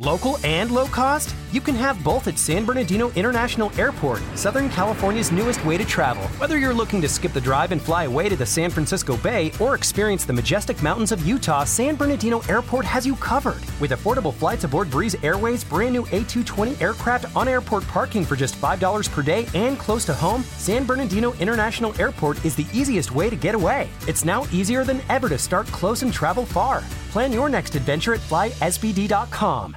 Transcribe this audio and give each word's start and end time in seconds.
Local 0.00 0.38
and 0.44 0.70
low 0.70 0.86
cost? 0.86 1.34
You 1.50 1.60
can 1.60 1.74
have 1.74 2.04
both 2.04 2.28
at 2.28 2.38
San 2.38 2.64
Bernardino 2.64 3.10
International 3.16 3.72
Airport, 3.76 4.22
Southern 4.36 4.68
California's 4.68 5.32
newest 5.32 5.64
way 5.64 5.76
to 5.76 5.84
travel. 5.84 6.22
Whether 6.38 6.56
you're 6.56 6.72
looking 6.72 7.00
to 7.02 7.08
skip 7.08 7.32
the 7.32 7.40
drive 7.40 7.72
and 7.72 7.82
fly 7.82 8.04
away 8.04 8.28
to 8.28 8.36
the 8.36 8.46
San 8.46 8.70
Francisco 8.70 9.16
Bay 9.16 9.50
or 9.58 9.74
experience 9.74 10.24
the 10.24 10.32
majestic 10.32 10.84
mountains 10.84 11.10
of 11.10 11.26
Utah, 11.26 11.64
San 11.64 11.96
Bernardino 11.96 12.38
Airport 12.48 12.84
has 12.84 13.04
you 13.04 13.16
covered. 13.16 13.60
With 13.80 13.90
affordable 13.90 14.32
flights 14.32 14.62
aboard 14.62 14.88
Breeze 14.88 15.16
Airways' 15.24 15.64
brand 15.64 15.94
new 15.94 16.04
A220 16.04 16.80
aircraft 16.80 17.34
on 17.34 17.48
airport 17.48 17.84
parking 17.88 18.24
for 18.24 18.36
just 18.36 18.54
$5 18.54 19.10
per 19.10 19.22
day 19.22 19.48
and 19.52 19.80
close 19.80 20.04
to 20.04 20.14
home, 20.14 20.44
San 20.44 20.86
Bernardino 20.86 21.32
International 21.40 21.92
Airport 22.00 22.44
is 22.44 22.54
the 22.54 22.68
easiest 22.72 23.10
way 23.10 23.28
to 23.28 23.34
get 23.34 23.56
away. 23.56 23.88
It's 24.06 24.24
now 24.24 24.46
easier 24.52 24.84
than 24.84 25.02
ever 25.08 25.28
to 25.28 25.38
start 25.38 25.66
close 25.68 26.02
and 26.02 26.12
travel 26.12 26.44
far. 26.44 26.84
Plan 27.10 27.32
your 27.32 27.48
next 27.48 27.74
adventure 27.74 28.14
at 28.14 28.20
flysbd.com. 28.20 29.76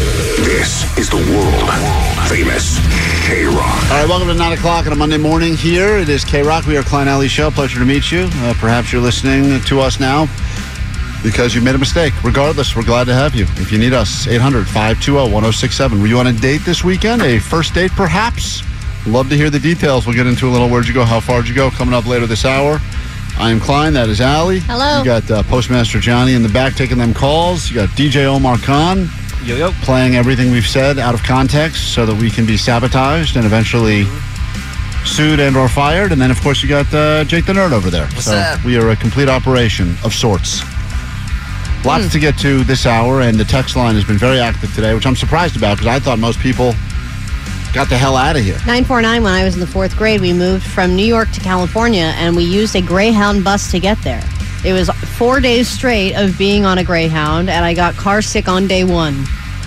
This 0.11 0.83
is 0.97 1.09
the 1.09 1.15
world 1.15 1.69
famous 2.27 2.79
KROQ. 3.25 3.55
All 3.55 3.97
right, 3.97 4.09
welcome 4.09 4.27
to 4.27 4.33
9 4.33 4.53
o'clock 4.53 4.85
on 4.85 4.91
a 4.91 4.95
Monday 4.95 5.17
morning 5.17 5.55
here. 5.55 5.97
It 5.97 6.09
is 6.09 6.25
KROQ. 6.25 6.67
We 6.67 6.75
are 6.75 6.83
Klein 6.83 7.07
Alley 7.07 7.29
Show. 7.29 7.49
Pleasure 7.49 7.79
to 7.79 7.85
meet 7.85 8.11
you. 8.11 8.27
Uh, 8.33 8.53
perhaps 8.57 8.91
you're 8.91 9.01
listening 9.01 9.61
to 9.61 9.79
us 9.79 10.01
now 10.01 10.27
because 11.23 11.55
you 11.55 11.61
made 11.61 11.75
a 11.75 11.77
mistake. 11.77 12.13
Regardless, 12.25 12.75
we're 12.75 12.83
glad 12.83 13.05
to 13.05 13.13
have 13.13 13.35
you. 13.35 13.43
If 13.55 13.71
you 13.71 13.77
need 13.77 13.93
us, 13.93 14.27
800 14.27 14.65
520 14.65 15.31
1067. 15.31 16.01
Were 16.01 16.07
you 16.07 16.19
on 16.19 16.27
a 16.27 16.33
date 16.33 16.61
this 16.65 16.83
weekend? 16.83 17.21
A 17.21 17.39
first 17.39 17.73
date, 17.73 17.91
perhaps? 17.91 18.63
Love 19.07 19.29
to 19.29 19.37
hear 19.37 19.49
the 19.49 19.59
details. 19.59 20.05
We'll 20.05 20.15
get 20.15 20.27
into 20.27 20.45
a 20.47 20.51
little 20.51 20.69
where'd 20.69 20.87
you 20.87 20.93
go, 20.93 21.05
how 21.05 21.21
far 21.21 21.41
did 21.41 21.47
you 21.47 21.55
go, 21.55 21.71
coming 21.71 21.93
up 21.93 22.05
later 22.05 22.27
this 22.27 22.43
hour. 22.43 22.79
I 23.37 23.49
am 23.49 23.61
Klein. 23.61 23.93
That 23.93 24.09
is 24.09 24.19
Allie. 24.19 24.59
Hello. 24.59 24.99
You 24.99 25.05
got 25.05 25.31
uh, 25.31 25.43
Postmaster 25.43 26.01
Johnny 26.01 26.33
in 26.33 26.43
the 26.43 26.49
back 26.49 26.73
taking 26.73 26.97
them 26.97 27.13
calls. 27.13 27.69
You 27.69 27.75
got 27.75 27.89
DJ 27.89 28.25
Omar 28.25 28.57
Khan 28.57 29.09
Yo 29.43 29.55
yo. 29.55 29.71
playing 29.81 30.15
everything 30.15 30.51
we've 30.51 30.67
said 30.67 30.99
out 30.99 31.15
of 31.15 31.23
context 31.23 31.93
so 31.93 32.05
that 32.05 32.15
we 32.15 32.29
can 32.29 32.45
be 32.45 32.57
sabotaged 32.57 33.35
and 33.35 33.45
eventually 33.45 34.05
sued 35.03 35.39
and 35.39 35.57
or 35.57 35.67
fired. 35.67 36.11
And 36.11 36.21
then, 36.21 36.29
of 36.29 36.39
course, 36.41 36.61
you 36.61 36.69
got 36.69 36.93
uh, 36.93 37.23
Jake 37.23 37.45
the 37.45 37.53
Nerd 37.53 37.71
over 37.71 37.89
there. 37.89 38.05
What's 38.07 38.25
so 38.25 38.35
up? 38.35 38.63
we 38.63 38.77
are 38.77 38.89
a 38.89 38.95
complete 38.95 39.29
operation 39.29 39.95
of 40.03 40.13
sorts. 40.13 40.61
Lots 41.83 42.11
to 42.11 42.19
get 42.19 42.37
to 42.39 42.63
this 42.63 42.85
hour, 42.85 43.21
and 43.21 43.39
the 43.39 43.43
text 43.43 43.75
line 43.75 43.95
has 43.95 44.03
been 44.03 44.17
very 44.17 44.39
active 44.39 44.73
today, 44.75 44.93
which 44.93 45.07
I'm 45.07 45.15
surprised 45.15 45.57
about 45.57 45.77
because 45.77 45.87
I 45.87 45.97
thought 45.97 46.19
most 46.19 46.39
people 46.39 46.75
got 47.73 47.89
the 47.89 47.97
hell 47.97 48.15
out 48.15 48.35
of 48.35 48.43
here. 48.43 48.57
949, 48.67 49.23
when 49.23 49.33
I 49.33 49.43
was 49.43 49.55
in 49.55 49.59
the 49.59 49.67
fourth 49.67 49.97
grade, 49.97 50.21
we 50.21 50.31
moved 50.33 50.63
from 50.63 50.95
New 50.95 51.05
York 51.05 51.31
to 51.31 51.39
California 51.39 52.13
and 52.17 52.35
we 52.35 52.43
used 52.43 52.75
a 52.75 52.81
Greyhound 52.81 53.43
bus 53.43 53.71
to 53.71 53.79
get 53.79 53.99
there. 54.03 54.21
It 54.63 54.73
was 54.73 54.89
four 55.17 55.39
days 55.39 55.67
straight 55.67 56.15
of 56.15 56.37
being 56.37 56.65
on 56.65 56.77
a 56.77 56.83
Greyhound, 56.83 57.49
and 57.49 57.65
I 57.65 57.73
got 57.73 57.95
car 57.95 58.21
sick 58.21 58.47
on 58.47 58.67
day 58.67 58.83
one. 58.83 59.25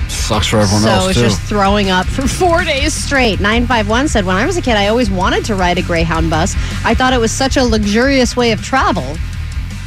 Sucks 0.08 0.46
for 0.46 0.60
everyone 0.60 0.82
so 0.82 0.88
else, 0.88 1.10
it's 1.10 1.18
too. 1.18 1.24
just 1.24 1.40
throwing 1.42 1.90
up 1.90 2.06
for 2.06 2.22
four 2.28 2.62
days 2.62 2.94
straight. 2.94 3.40
951 3.40 4.08
said, 4.08 4.24
When 4.24 4.36
I 4.36 4.46
was 4.46 4.56
a 4.56 4.62
kid, 4.62 4.76
I 4.76 4.86
always 4.88 5.10
wanted 5.10 5.44
to 5.46 5.54
ride 5.54 5.78
a 5.78 5.82
Greyhound 5.82 6.30
bus. 6.30 6.54
I 6.84 6.94
thought 6.94 7.12
it 7.12 7.20
was 7.20 7.32
such 7.32 7.56
a 7.56 7.64
luxurious 7.64 8.36
way 8.36 8.52
of 8.52 8.62
travel. 8.62 9.16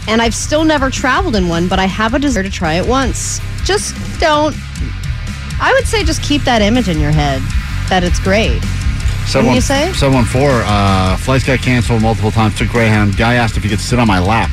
And 0.10 0.22
I've 0.22 0.36
still 0.36 0.64
never 0.64 0.90
traveled 0.90 1.36
in 1.36 1.48
one, 1.50 1.68
but 1.68 1.80
I 1.80 1.86
have 1.86 2.14
a 2.14 2.20
desire 2.20 2.44
to 2.44 2.50
try 2.50 2.76
it 2.76 2.86
once. 2.88 3.40
Just 3.64 3.96
don't. 4.20 4.56
I 5.60 5.74
would 5.74 5.88
say 5.88 6.04
just 6.04 6.22
keep 6.22 6.44
that 6.44 6.62
image 6.62 6.88
in 6.88 7.00
your 7.00 7.12
head 7.12 7.42
that 7.90 8.04
it's 8.04 8.20
great. 8.20 8.62
Wouldn't 9.34 9.56
you 9.56 9.62
say? 9.62 9.92
714, 9.92 10.64
uh, 10.66 11.18
flights 11.18 11.44
got 11.44 11.60
canceled 11.60 12.02
multiple 12.02 12.32
times. 12.32 12.58
Took 12.58 12.70
Greyhound. 12.70 13.18
Guy 13.18 13.36
asked 13.36 13.58
if 13.58 13.64
he 13.64 13.70
could 13.70 13.80
sit 13.80 14.00
on 14.00 14.08
my 14.08 14.20
lap. 14.20 14.50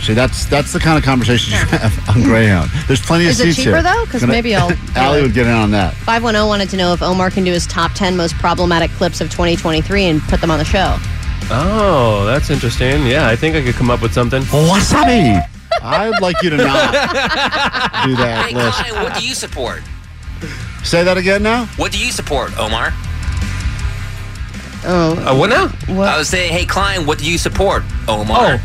See, 0.00 0.14
that's 0.14 0.46
that's 0.46 0.72
the 0.72 0.78
kind 0.78 0.96
of 0.96 1.04
conversation 1.04 1.52
you 1.52 1.58
have 1.78 2.08
on 2.08 2.22
Greyhound. 2.22 2.70
There's 2.86 3.00
plenty 3.00 3.24
of 3.24 3.30
Is 3.32 3.40
it 3.40 3.44
seats 3.44 3.56
cheaper, 3.58 3.70
here. 3.72 3.82
though? 3.82 4.06
'Cause 4.06 4.20
Gonna- 4.20 4.32
maybe 4.32 4.54
I'll- 4.54 4.72
Allie 4.96 5.22
would 5.22 5.34
get 5.34 5.46
in 5.46 5.52
on 5.52 5.70
that. 5.72 5.92
510 5.94 6.46
wanted 6.46 6.70
to 6.70 6.76
know 6.76 6.92
if 6.92 7.02
Omar 7.02 7.30
can 7.30 7.44
do 7.44 7.52
his 7.52 7.66
top 7.66 7.92
10 7.94 8.16
most 8.16 8.34
problematic 8.36 8.90
clips 8.92 9.20
of 9.20 9.28
2023 9.30 10.06
and 10.06 10.22
put 10.22 10.40
them 10.40 10.50
on 10.50 10.58
the 10.58 10.64
show. 10.64 10.96
Oh, 11.50 12.24
that's 12.26 12.48
interesting. 12.50 13.06
Yeah, 13.06 13.26
I 13.26 13.34
think 13.36 13.56
I 13.56 13.62
could 13.62 13.74
come 13.74 13.90
up 13.90 14.00
with 14.00 14.12
something. 14.14 14.42
Wasabi. 14.44 15.42
I'd 15.82 16.20
like 16.22 16.42
you 16.42 16.50
to 16.50 16.56
not 16.56 16.92
do 18.04 18.16
that 18.16 18.46
Hey, 18.48 18.54
list. 18.54 18.78
Klein, 18.78 19.02
what 19.02 19.14
do 19.18 19.26
you 19.26 19.34
support? 19.34 19.82
Say 20.84 21.02
that 21.04 21.16
again 21.18 21.42
now. 21.42 21.66
What 21.76 21.90
do 21.92 21.98
you 21.98 22.12
support, 22.12 22.56
Omar? 22.58 22.92
Oh, 24.84 25.12
Uh, 25.26 25.36
what 25.36 25.50
now? 25.50 25.70
I 25.88 26.16
was 26.16 26.28
saying, 26.28 26.52
hey, 26.52 26.64
Klein, 26.64 27.04
what 27.04 27.18
do 27.18 27.28
you 27.30 27.36
support, 27.36 27.82
Omar? 28.06 28.60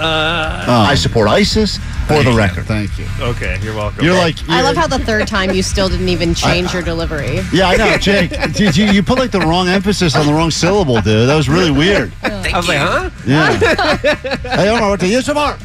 I 0.00 0.94
support 0.94 1.28
ISIS 1.28 1.78
for 2.06 2.22
the 2.22 2.32
record. 2.36 2.64
Thank 2.66 2.98
you. 2.98 3.06
Okay, 3.20 3.58
you're 3.62 3.74
welcome. 3.74 4.04
You're 4.04 4.14
like 4.14 4.36
I 4.48 4.62
love 4.62 4.74
you're- 4.76 4.80
how 4.80 4.86
the 4.86 5.04
third 5.04 5.26
time 5.26 5.50
you 5.50 5.62
still 5.62 5.88
didn't 5.88 6.08
even 6.08 6.34
change 6.34 6.72
your 6.72 6.82
delivery. 6.82 7.40
Yeah, 7.52 7.68
I 7.68 7.76
know, 7.76 7.96
Jake. 7.98 8.30
Did 8.52 8.76
you 8.76 8.86
you 8.86 9.02
put 9.02 9.18
like 9.18 9.30
the 9.30 9.40
wrong 9.40 9.68
emphasis 9.68 10.14
on 10.16 10.26
the 10.26 10.32
wrong 10.32 10.50
syllable, 10.50 11.00
dude? 11.00 11.28
That 11.28 11.36
was 11.36 11.48
really 11.48 11.70
weird. 11.70 12.12
Thank 12.14 12.54
I 12.54 12.56
was 12.56 12.66
you. 12.68 12.74
like, 12.74 12.82
huh? 12.82 13.10
Yeah. 13.26 14.56
hey, 14.56 14.68
Omar, 14.68 14.90
what 14.90 15.00
do 15.00 15.08
you 15.08 15.20
support? 15.22 15.56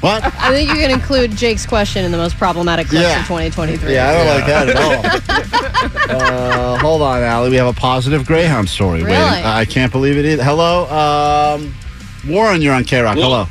What? 0.00 0.24
I 0.24 0.50
think 0.50 0.68
you 0.68 0.74
can 0.76 0.90
include 0.90 1.30
Jake's 1.36 1.64
question 1.64 2.04
in 2.04 2.10
the 2.10 2.18
most 2.18 2.36
problematic 2.36 2.88
clips 2.88 3.04
Yeah. 3.04 3.20
of 3.20 3.26
2023. 3.28 3.94
Yeah, 3.94 4.08
I 4.08 4.12
don't 4.14 4.26
like 4.26 4.46
that 4.46 4.68
at 6.10 6.10
all. 6.10 6.16
uh, 6.74 6.78
hold 6.80 7.02
on, 7.02 7.22
Allie. 7.22 7.50
We 7.50 7.56
have 7.56 7.68
a 7.68 7.72
positive 7.78 8.26
Greyhound 8.26 8.68
story. 8.68 9.04
Really? 9.04 9.12
waiting. 9.16 9.44
I 9.44 9.64
can't 9.64 9.92
believe 9.92 10.16
it 10.18 10.24
either. 10.24 10.42
Hello, 10.42 10.86
um, 10.90 11.72
Warren. 12.28 12.62
You're 12.62 12.74
on 12.74 12.82
KROQ. 12.82 13.14
Hello. 13.14 13.46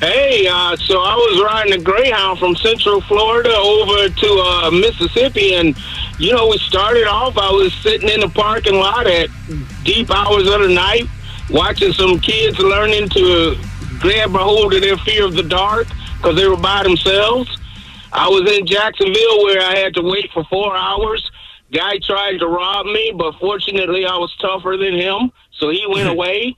Hey, 0.00 0.46
uh, 0.46 0.76
so 0.76 1.00
I 1.00 1.14
was 1.14 1.42
riding 1.42 1.72
a 1.72 1.82
Greyhound 1.82 2.38
from 2.38 2.54
Central 2.56 3.00
Florida 3.00 3.54
over 3.56 4.10
to 4.10 4.42
uh, 4.44 4.70
Mississippi, 4.70 5.54
and 5.54 5.74
you 6.18 6.32
know, 6.32 6.48
we 6.48 6.58
started 6.58 7.06
off. 7.06 7.38
I 7.38 7.50
was 7.50 7.72
sitting 7.74 8.10
in 8.10 8.20
the 8.20 8.28
parking 8.28 8.74
lot 8.74 9.06
at 9.06 9.30
deep 9.84 10.10
hours 10.10 10.46
of 10.48 10.60
the 10.60 10.68
night, 10.68 11.04
watching 11.48 11.94
some 11.94 12.20
kids 12.20 12.58
learning 12.58 13.08
to 13.10 13.56
grab 13.98 14.34
a 14.34 14.38
hold 14.38 14.74
of 14.74 14.82
their 14.82 14.98
fear 14.98 15.24
of 15.24 15.32
the 15.32 15.42
dark 15.42 15.86
because 16.18 16.36
they 16.36 16.46
were 16.46 16.58
by 16.58 16.82
themselves. 16.82 17.58
I 18.12 18.28
was 18.28 18.50
in 18.52 18.66
Jacksonville 18.66 19.44
where 19.44 19.62
I 19.62 19.76
had 19.76 19.94
to 19.94 20.02
wait 20.02 20.30
for 20.30 20.44
four 20.44 20.76
hours. 20.76 21.30
Guy 21.72 21.98
tried 21.98 22.38
to 22.40 22.46
rob 22.46 22.84
me, 22.84 23.14
but 23.16 23.38
fortunately, 23.38 24.04
I 24.04 24.16
was 24.16 24.34
tougher 24.36 24.76
than 24.76 24.92
him, 24.92 25.32
so 25.52 25.70
he 25.70 25.86
went 25.88 26.08
away. 26.16 26.54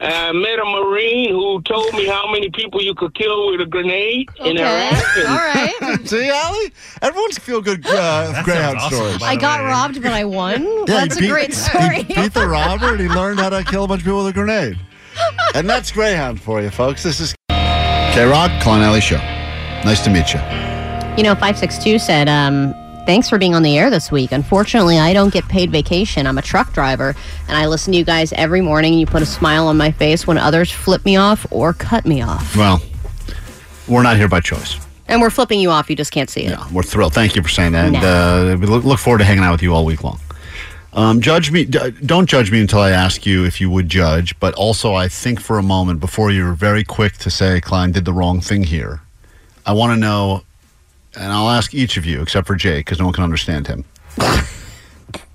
I 0.00 0.30
met 0.32 0.60
a 0.60 0.64
Marine 0.64 1.30
who 1.30 1.60
told 1.62 1.92
me 1.94 2.06
how 2.06 2.30
many 2.30 2.50
people 2.50 2.80
you 2.80 2.94
could 2.94 3.14
kill 3.14 3.50
with 3.50 3.60
a 3.60 3.66
grenade 3.66 4.28
in 4.44 4.56
Okay. 4.58 4.62
Iraq. 4.88 5.16
And 5.16 5.26
All 5.26 5.36
right. 5.36 5.98
See, 6.08 6.30
Allie? 6.30 6.72
Everyone's 7.02 7.38
feel 7.38 7.60
good 7.60 7.84
uh, 7.84 8.42
Greyhound 8.44 8.80
stories. 8.82 9.20
I 9.22 9.34
got 9.34 9.64
robbed, 9.64 10.00
but 10.00 10.12
I 10.12 10.24
won. 10.24 10.62
Yeah, 10.62 10.84
That's 10.86 11.18
he 11.18 11.26
a 11.26 11.30
great 11.30 11.52
story. 11.52 12.04
He 12.04 12.14
beat 12.14 12.32
the 12.32 12.46
robber 12.48 12.92
and 12.92 13.00
he 13.00 13.08
learned 13.08 13.40
how 13.40 13.50
to 13.50 13.64
kill 13.64 13.84
a 13.84 13.88
bunch 13.88 14.02
of 14.02 14.04
people 14.04 14.18
with 14.24 14.28
a 14.28 14.32
grenade. 14.32 14.78
And 15.56 15.68
that's 15.68 15.90
Greyhound 15.90 16.40
for 16.40 16.62
you, 16.62 16.70
folks. 16.70 17.02
This 17.02 17.18
is 17.18 17.34
KROQ, 17.50 18.60
Klein 18.62 18.82
Alley 18.82 19.00
Show. 19.00 19.16
Nice 19.84 20.02
to 20.04 20.10
meet 20.10 20.32
you. 20.32 20.38
You 21.16 21.24
know, 21.24 21.34
562 21.34 21.98
said, 21.98 22.28
um, 22.28 22.72
thanks 23.08 23.30
for 23.30 23.38
being 23.38 23.54
on 23.54 23.62
the 23.62 23.78
air 23.78 23.88
this 23.88 24.12
week. 24.12 24.32
Unfortunately, 24.32 24.98
I 24.98 25.14
don't 25.14 25.32
get 25.32 25.48
paid 25.48 25.70
vacation. 25.70 26.26
I'm 26.26 26.36
a 26.36 26.42
truck 26.42 26.74
driver, 26.74 27.16
and 27.48 27.56
I 27.56 27.66
listen 27.66 27.94
to 27.94 27.98
you 27.98 28.04
guys 28.04 28.34
every 28.34 28.60
morning, 28.60 28.92
and 28.92 29.00
you 29.00 29.06
put 29.06 29.22
a 29.22 29.26
smile 29.26 29.66
on 29.66 29.78
my 29.78 29.90
face 29.90 30.26
when 30.26 30.36
others 30.36 30.70
flip 30.70 31.06
me 31.06 31.16
off 31.16 31.46
or 31.50 31.72
cut 31.72 32.04
me 32.04 32.20
off. 32.20 32.54
Well, 32.54 32.82
we're 33.88 34.02
not 34.02 34.18
here 34.18 34.28
by 34.28 34.40
choice. 34.40 34.78
And 35.06 35.22
we're 35.22 35.30
flipping 35.30 35.58
you 35.58 35.70
off. 35.70 35.88
You 35.88 35.96
just 35.96 36.12
can't 36.12 36.28
see 36.28 36.42
it. 36.42 36.50
Yeah, 36.50 36.68
we're 36.70 36.82
thrilled. 36.82 37.14
Thank 37.14 37.34
you 37.34 37.42
for 37.42 37.48
saying 37.48 37.72
that. 37.72 37.86
And, 37.86 37.96
uh, 37.96 38.58
we 38.60 38.66
look, 38.66 38.98
forward 38.98 39.20
to 39.20 39.24
hanging 39.24 39.42
out 39.42 39.52
with 39.52 39.62
you 39.62 39.72
all 39.72 39.86
week 39.86 40.04
long. 40.04 40.20
Um, 40.92 41.22
judge 41.22 41.50
me. 41.50 41.64
Don't 41.64 42.28
judge 42.28 42.52
me 42.52 42.60
until 42.60 42.80
I 42.80 42.90
ask 42.90 43.24
you 43.24 43.46
if 43.46 43.58
you 43.58 43.70
would 43.70 43.88
judge. 43.88 44.38
But 44.38 44.52
also, 44.52 44.92
I 44.92 45.08
think 45.08 45.40
for 45.40 45.56
a 45.56 45.62
moment 45.62 46.00
before 46.00 46.30
you're 46.30 46.52
very 46.52 46.84
quick 46.84 47.14
to 47.18 47.30
say 47.30 47.58
Klein 47.62 47.90
did 47.90 48.04
the 48.04 48.12
wrong 48.12 48.42
thing 48.42 48.64
here. 48.64 49.00
I 49.64 49.72
want 49.72 49.94
to 49.94 49.96
know, 49.98 50.42
and 51.18 51.32
I'll 51.32 51.50
ask 51.50 51.74
each 51.74 51.96
of 51.96 52.06
you 52.06 52.22
except 52.22 52.46
for 52.46 52.54
Jake 52.56 52.86
because 52.86 52.98
no 52.98 53.06
one 53.06 53.14
can 53.14 53.24
understand 53.24 53.66
him. 53.66 53.84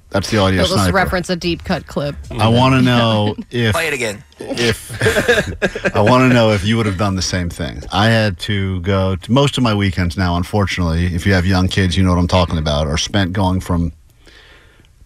That's 0.09 0.29
the 0.29 0.37
audio 0.37 0.59
Let's 0.61 0.73
sniper. 0.73 0.93
reference 0.93 1.29
a 1.31 1.35
deep 1.35 1.63
cut 1.63 1.87
clip. 1.87 2.15
I 2.29 2.47
want 2.47 2.75
to 2.75 2.81
know 2.91 3.35
if 3.49 3.73
Play 3.73 3.87
it 3.87 3.93
again. 3.95 4.23
if 4.39 5.95
I 5.95 6.01
want 6.01 6.29
to 6.29 6.33
know 6.33 6.51
if 6.51 6.63
you 6.63 6.77
would 6.77 6.85
have 6.85 6.99
done 6.99 7.15
the 7.15 7.21
same 7.23 7.49
thing. 7.49 7.81
I 7.91 8.09
had 8.09 8.37
to 8.41 8.79
go 8.81 9.15
to 9.15 9.31
most 9.31 9.57
of 9.57 9.63
my 9.63 9.73
weekends 9.73 10.15
now. 10.15 10.35
Unfortunately, 10.37 11.07
if 11.07 11.25
you 11.25 11.33
have 11.33 11.47
young 11.47 11.67
kids, 11.67 11.97
you 11.97 12.03
know 12.03 12.11
what 12.11 12.19
I'm 12.19 12.27
talking 12.27 12.59
about. 12.59 12.85
Are 12.85 12.97
spent 12.97 13.33
going 13.33 13.59
from 13.59 13.91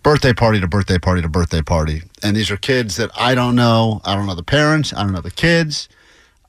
birthday 0.03 0.33
party 0.33 0.59
to 0.59 0.68
birthday 0.68 0.97
party 0.97 1.21
to 1.21 1.29
birthday 1.29 1.62
party, 1.62 2.01
and 2.21 2.35
these 2.35 2.51
are 2.51 2.57
kids 2.57 2.97
that 2.97 3.09
I 3.18 3.33
don't 3.33 3.56
know. 3.56 4.01
I 4.03 4.13
don't 4.13 4.25
know 4.25 4.35
the 4.35 4.44
parents. 4.44 4.91
I 4.94 5.03
don't 5.03 5.13
know 5.13 5.21
the 5.21 5.31
kids. 5.31 5.88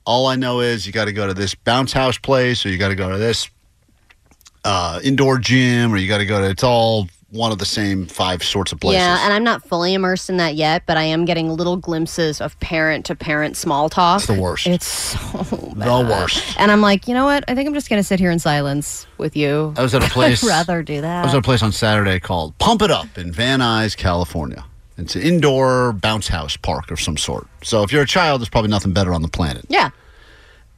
All 0.05 0.27
I 0.27 0.35
know 0.35 0.59
is 0.59 0.85
you 0.85 0.91
got 0.91 1.05
to 1.05 1.13
go 1.13 1.27
to 1.27 1.33
this 1.33 1.55
bounce 1.55 1.93
house 1.93 2.17
place, 2.17 2.65
or 2.65 2.69
you 2.69 2.77
got 2.77 2.89
to 2.89 2.95
go 2.95 3.09
to 3.09 3.17
this 3.17 3.49
uh, 4.65 4.99
indoor 5.03 5.37
gym, 5.39 5.93
or 5.93 5.97
you 5.97 6.07
got 6.07 6.19
to 6.19 6.25
go 6.25 6.39
to. 6.41 6.49
It's 6.49 6.63
all 6.63 7.07
one 7.31 7.51
of 7.51 7.59
the 7.59 7.65
same 7.65 8.07
five 8.07 8.43
sorts 8.43 8.71
of 8.71 8.79
places. 8.79 9.01
Yeah, 9.01 9.23
and 9.23 9.31
I'm 9.31 9.43
not 9.43 9.63
fully 9.63 9.93
immersed 9.93 10.31
in 10.31 10.37
that 10.37 10.55
yet, 10.55 10.83
but 10.87 10.97
I 10.97 11.03
am 11.03 11.25
getting 11.25 11.49
little 11.51 11.77
glimpses 11.77 12.41
of 12.41 12.59
parent 12.59 13.05
to 13.05 13.15
parent 13.15 13.55
small 13.55 13.87
talk. 13.87 14.17
It's 14.21 14.25
the 14.27 14.41
worst. 14.41 14.65
It's 14.65 14.87
so 14.87 15.37
the 15.75 16.07
worst. 16.09 16.59
And 16.59 16.71
I'm 16.71 16.81
like, 16.81 17.07
you 17.07 17.13
know 17.13 17.25
what? 17.25 17.43
I 17.47 17.53
think 17.53 17.67
I'm 17.67 17.73
just 17.75 17.87
going 17.87 17.99
to 18.01 18.03
sit 18.07 18.19
here 18.19 18.31
in 18.31 18.39
silence 18.39 19.05
with 19.19 19.35
you. 19.37 19.75
I 19.77 19.83
was 19.83 19.93
at 19.93 20.03
a 20.03 20.09
place. 20.09 20.43
I'd 20.43 20.47
rather 20.47 20.81
do 20.81 21.01
that. 21.01 21.21
I 21.21 21.25
was 21.25 21.33
at 21.35 21.39
a 21.39 21.43
place 21.43 21.61
on 21.61 21.71
Saturday 21.71 22.19
called 22.19 22.57
Pump 22.57 22.81
It 22.81 22.89
Up 22.89 23.15
in 23.15 23.31
Van 23.31 23.59
Nuys, 23.59 23.95
California. 23.95 24.65
It's 24.97 25.15
an 25.15 25.21
indoor 25.21 25.93
bounce 25.93 26.27
house 26.27 26.57
park 26.57 26.89
of 26.91 26.99
some 26.99 27.15
sort. 27.15 27.47
So 27.63 27.83
if 27.83 27.91
you're 27.93 28.01
a 28.01 28.07
child, 28.07 28.41
there's 28.41 28.49
probably 28.49 28.71
nothing 28.71 28.91
better 28.91 29.13
on 29.13 29.21
the 29.21 29.29
planet. 29.29 29.65
yeah. 29.69 29.91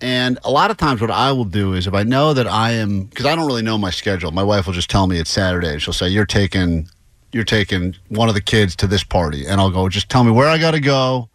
And 0.02 0.40
a 0.44 0.50
lot 0.52 0.72
of 0.72 0.78
times, 0.78 1.00
what 1.00 1.12
I 1.12 1.32
will 1.32 1.46
do 1.46 1.74
is 1.74 1.86
if 1.86 1.94
I 1.94 2.04
know 2.04 2.34
that 2.34 2.48
I 2.48 2.72
am, 2.72 3.04
because 3.04 3.26
I 3.28 3.36
don't 3.36 3.46
really 3.46 3.62
know 3.62 3.78
my 3.78 3.92
schedule. 3.92 4.32
My 4.32 4.44
wife 4.44 4.66
will 4.66 4.74
just 4.74 4.90
tell 4.90 5.06
me 5.08 5.20
it's 5.20 5.30
Saturday. 5.30 5.74
and 5.74 5.82
She'll 5.82 5.94
say, 5.94 6.08
"You're 6.10 6.26
taking, 6.26 6.90
you're 7.32 7.44
taking 7.44 7.96
one 8.10 8.28
of 8.28 8.34
the 8.36 8.42
kids 8.42 8.76
to 8.78 8.88
this 8.88 9.04
party," 9.04 9.46
and 9.46 9.62
I'll 9.62 9.70
go, 9.70 9.88
"Just 9.90 10.10
tell 10.10 10.24
me 10.24 10.32
where 10.32 10.48
I 10.48 10.58
got 10.58 10.72
to 10.72 10.80
go, 10.80 11.30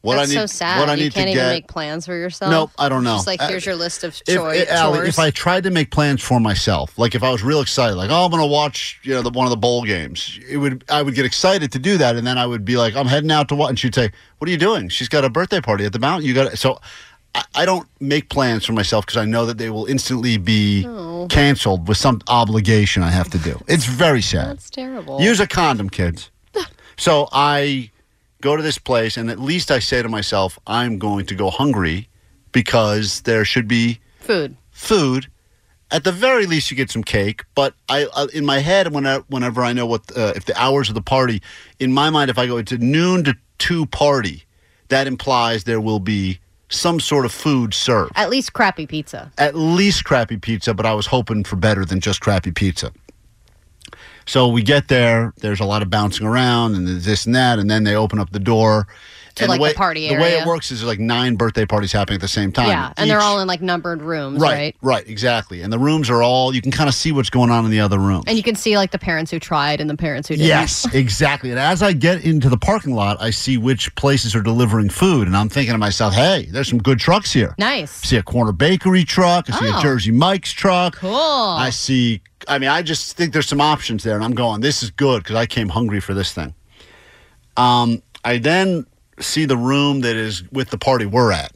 what 0.00 0.16
That's 0.16 0.30
I 0.30 0.34
need, 0.34 0.40
so 0.40 0.46
sad. 0.46 0.80
what 0.80 0.88
I 0.88 0.94
you 0.94 1.04
need 1.04 1.12
can't 1.14 1.26
to 1.26 1.32
even 1.32 1.44
get." 1.44 1.50
make 1.50 1.68
plans 1.68 2.06
for 2.06 2.14
yourself. 2.16 2.50
Nope, 2.50 2.70
I 2.78 2.88
don't 2.88 3.04
know. 3.04 3.16
Just 3.16 3.26
like 3.26 3.40
here's 3.42 3.66
your 3.66 3.74
list 3.76 4.02
of 4.02 4.14
if, 4.26 4.36
choi- 4.36 4.56
if, 4.56 4.70
Allie, 4.70 4.98
chores. 4.98 5.08
if 5.10 5.18
I 5.18 5.30
tried 5.30 5.64
to 5.64 5.70
make 5.70 5.90
plans 5.90 6.22
for 6.22 6.40
myself, 6.40 6.98
like 6.98 7.14
if 7.14 7.22
I 7.22 7.30
was 7.30 7.42
real 7.42 7.60
excited, 7.60 7.96
like 7.96 8.08
oh, 8.08 8.24
I'm 8.24 8.30
going 8.30 8.42
to 8.42 8.46
watch, 8.46 8.98
you 9.02 9.12
know, 9.12 9.20
the, 9.20 9.30
one 9.30 9.46
of 9.46 9.50
the 9.50 9.56
bowl 9.58 9.82
games, 9.84 10.40
it 10.48 10.56
would 10.56 10.84
I 10.88 11.02
would 11.02 11.14
get 11.14 11.26
excited 11.26 11.70
to 11.72 11.78
do 11.78 11.98
that, 11.98 12.16
and 12.16 12.26
then 12.26 12.38
I 12.38 12.46
would 12.46 12.64
be 12.64 12.78
like, 12.78 12.96
I'm 12.96 13.08
heading 13.08 13.30
out 13.30 13.48
to 13.48 13.54
what, 13.54 13.68
and 13.68 13.78
she'd 13.78 13.94
say, 13.94 14.10
What 14.38 14.48
are 14.48 14.52
you 14.52 14.56
doing? 14.58 14.88
She's 14.88 15.10
got 15.10 15.22
a 15.24 15.28
birthday 15.28 15.60
party 15.60 15.84
at 15.84 15.92
the 15.92 15.98
mountain. 15.98 16.26
You 16.26 16.32
got 16.32 16.56
so. 16.56 16.80
I, 17.36 17.44
I 17.54 17.64
don't 17.66 17.86
make 18.00 18.28
plans 18.30 18.64
for 18.64 18.72
myself 18.72 19.04
because 19.06 19.18
I 19.18 19.24
know 19.26 19.46
that 19.46 19.58
they 19.58 19.70
will 19.70 19.86
instantly 19.86 20.38
be 20.38 20.82
canceled 21.28 21.86
with 21.88 21.98
some 21.98 22.20
obligation 22.28 23.02
I 23.02 23.10
have 23.10 23.30
to 23.30 23.38
do. 23.38 23.60
It's 23.68 23.84
very 23.84 24.22
sad. 24.22 24.48
That's 24.56 24.70
terrible. 24.70 25.20
Use 25.20 25.38
a 25.40 25.46
condom, 25.46 25.90
kids. 25.90 26.30
so 26.96 27.28
I 27.32 27.90
go 28.40 28.56
to 28.56 28.62
this 28.62 28.78
place, 28.78 29.16
and 29.16 29.30
at 29.30 29.38
least 29.38 29.70
I 29.70 29.78
say 29.80 30.02
to 30.02 30.08
myself, 30.08 30.58
I'm 30.66 30.98
going 30.98 31.26
to 31.26 31.34
go 31.34 31.50
hungry 31.50 32.08
because 32.52 33.20
there 33.22 33.44
should 33.44 33.68
be 33.68 34.00
Food. 34.20 34.56
food. 34.70 35.26
At 35.90 36.04
the 36.04 36.12
very 36.12 36.46
least, 36.46 36.70
you 36.70 36.76
get 36.76 36.90
some 36.90 37.04
cake. 37.04 37.44
But 37.54 37.74
I, 37.88 38.06
I 38.16 38.26
in 38.34 38.44
my 38.44 38.58
head, 38.58 38.92
whenever, 38.92 39.24
whenever 39.28 39.62
I 39.62 39.72
know 39.72 39.86
what 39.86 40.02
uh, 40.16 40.32
if 40.34 40.46
the 40.46 40.60
hours 40.60 40.88
of 40.88 40.94
the 40.94 41.02
party, 41.02 41.42
in 41.78 41.92
my 41.92 42.10
mind, 42.10 42.30
if 42.30 42.38
I 42.38 42.46
go 42.46 42.56
it's 42.56 42.72
a 42.72 42.78
noon 42.78 43.24
to 43.24 43.36
two 43.58 43.86
party, 43.86 44.44
that 44.88 45.06
implies 45.06 45.64
there 45.64 45.80
will 45.80 46.00
be 46.00 46.40
some 46.68 47.00
sort 47.00 47.24
of 47.24 47.32
food 47.32 47.74
served. 47.74 48.12
At 48.16 48.30
least 48.30 48.52
crappy 48.52 48.86
pizza. 48.86 49.30
At 49.38 49.54
least 49.54 50.04
crappy 50.04 50.36
pizza, 50.36 50.74
but 50.74 50.86
I 50.86 50.94
was 50.94 51.06
hoping 51.06 51.44
for 51.44 51.56
better 51.56 51.84
than 51.84 52.00
just 52.00 52.20
crappy 52.20 52.50
pizza. 52.50 52.92
So 54.26 54.48
we 54.48 54.62
get 54.62 54.88
there. 54.88 55.32
There's 55.38 55.60
a 55.60 55.64
lot 55.64 55.82
of 55.82 55.90
bouncing 55.90 56.26
around 56.26 56.74
and 56.74 56.86
this 56.88 57.26
and 57.26 57.34
that, 57.34 57.58
and 57.58 57.70
then 57.70 57.84
they 57.84 57.94
open 57.94 58.18
up 58.18 58.30
the 58.32 58.40
door. 58.40 58.88
To, 59.36 59.44
and 59.44 59.50
like, 59.50 59.58
the 59.58 59.62
way, 59.64 59.74
party 59.74 60.08
The 60.08 60.14
way 60.14 60.38
it 60.38 60.46
works 60.46 60.72
is 60.72 60.80
there's 60.80 60.88
like 60.88 60.98
nine 60.98 61.36
birthday 61.36 61.66
parties 61.66 61.92
happening 61.92 62.14
at 62.16 62.20
the 62.22 62.28
same 62.28 62.52
time. 62.52 62.68
yeah, 62.68 62.92
and 62.96 63.08
they're 63.10 63.20
all 63.20 63.38
in 63.40 63.46
like 63.46 63.60
numbered 63.60 64.00
rooms, 64.02 64.40
right, 64.40 64.52
right? 64.52 64.76
right, 64.80 65.08
exactly. 65.08 65.60
And 65.62 65.70
the 65.72 65.78
rooms 65.78 66.08
are 66.10 66.22
all 66.22 66.54
you 66.54 66.62
can 66.62 66.72
kind 66.72 66.88
of 66.88 66.94
see 66.94 67.12
what's 67.12 67.28
going 67.30 67.50
on 67.50 67.64
in 67.66 67.70
the 67.70 67.80
other 67.80 67.98
rooms. 67.98 68.24
And 68.26 68.36
you 68.36 68.42
can 68.42 68.54
see 68.54 68.76
like 68.78 68.92
the 68.92 68.98
parents 68.98 69.30
who 69.30 69.38
tried 69.38 69.80
and 69.80 69.88
the 69.90 69.96
parents 69.96 70.28
who 70.28 70.36
didn't. 70.36 70.48
Yes, 70.48 70.86
exactly. 70.94 71.50
And 71.50 71.58
as 71.60 71.82
I 71.82 71.92
get 71.92 72.24
into 72.24 72.48
the 72.48 72.56
parking 72.58 72.94
lot, 72.94 73.20
I 73.20 73.30
see 73.30 73.58
which 73.58 73.94
places 73.94 74.34
are 74.34 74.42
delivering 74.42 74.88
food, 74.88 75.26
and 75.26 75.36
I'm 75.36 75.48
thinking 75.50 75.72
to 75.74 75.78
myself, 75.78 76.14
"Hey, 76.14 76.46
there's 76.50 76.68
some 76.68 76.78
good 76.82 76.98
trucks 76.98 77.32
here." 77.32 77.54
Nice. 77.58 78.02
I 78.04 78.06
see 78.06 78.16
a 78.16 78.22
corner 78.22 78.52
bakery 78.52 79.04
truck. 79.04 79.50
I 79.50 79.60
see 79.60 79.68
Oh. 79.68 79.78
a 79.78 79.82
Jersey 79.82 80.12
Mike's 80.12 80.52
truck. 80.52 80.96
Cool. 80.96 81.12
I 81.14 81.68
see. 81.70 82.22
I 82.48 82.58
mean, 82.58 82.70
I 82.70 82.80
just 82.80 83.16
think 83.16 83.32
there's 83.34 83.48
some 83.48 83.60
options 83.60 84.02
there, 84.02 84.14
and 84.14 84.24
I'm 84.24 84.34
going. 84.34 84.60
This 84.62 84.82
is 84.82 84.90
good 84.90 85.22
because 85.24 85.36
I 85.36 85.44
came 85.46 85.68
hungry 85.68 86.00
for 86.00 86.14
this 86.14 86.32
thing. 86.32 86.54
Um, 87.56 88.02
I 88.24 88.38
then 88.38 88.86
see 89.20 89.44
the 89.44 89.56
room 89.56 90.00
that 90.00 90.16
is 90.16 90.42
with 90.50 90.70
the 90.70 90.78
party 90.78 91.06
we're 91.06 91.32
at, 91.32 91.52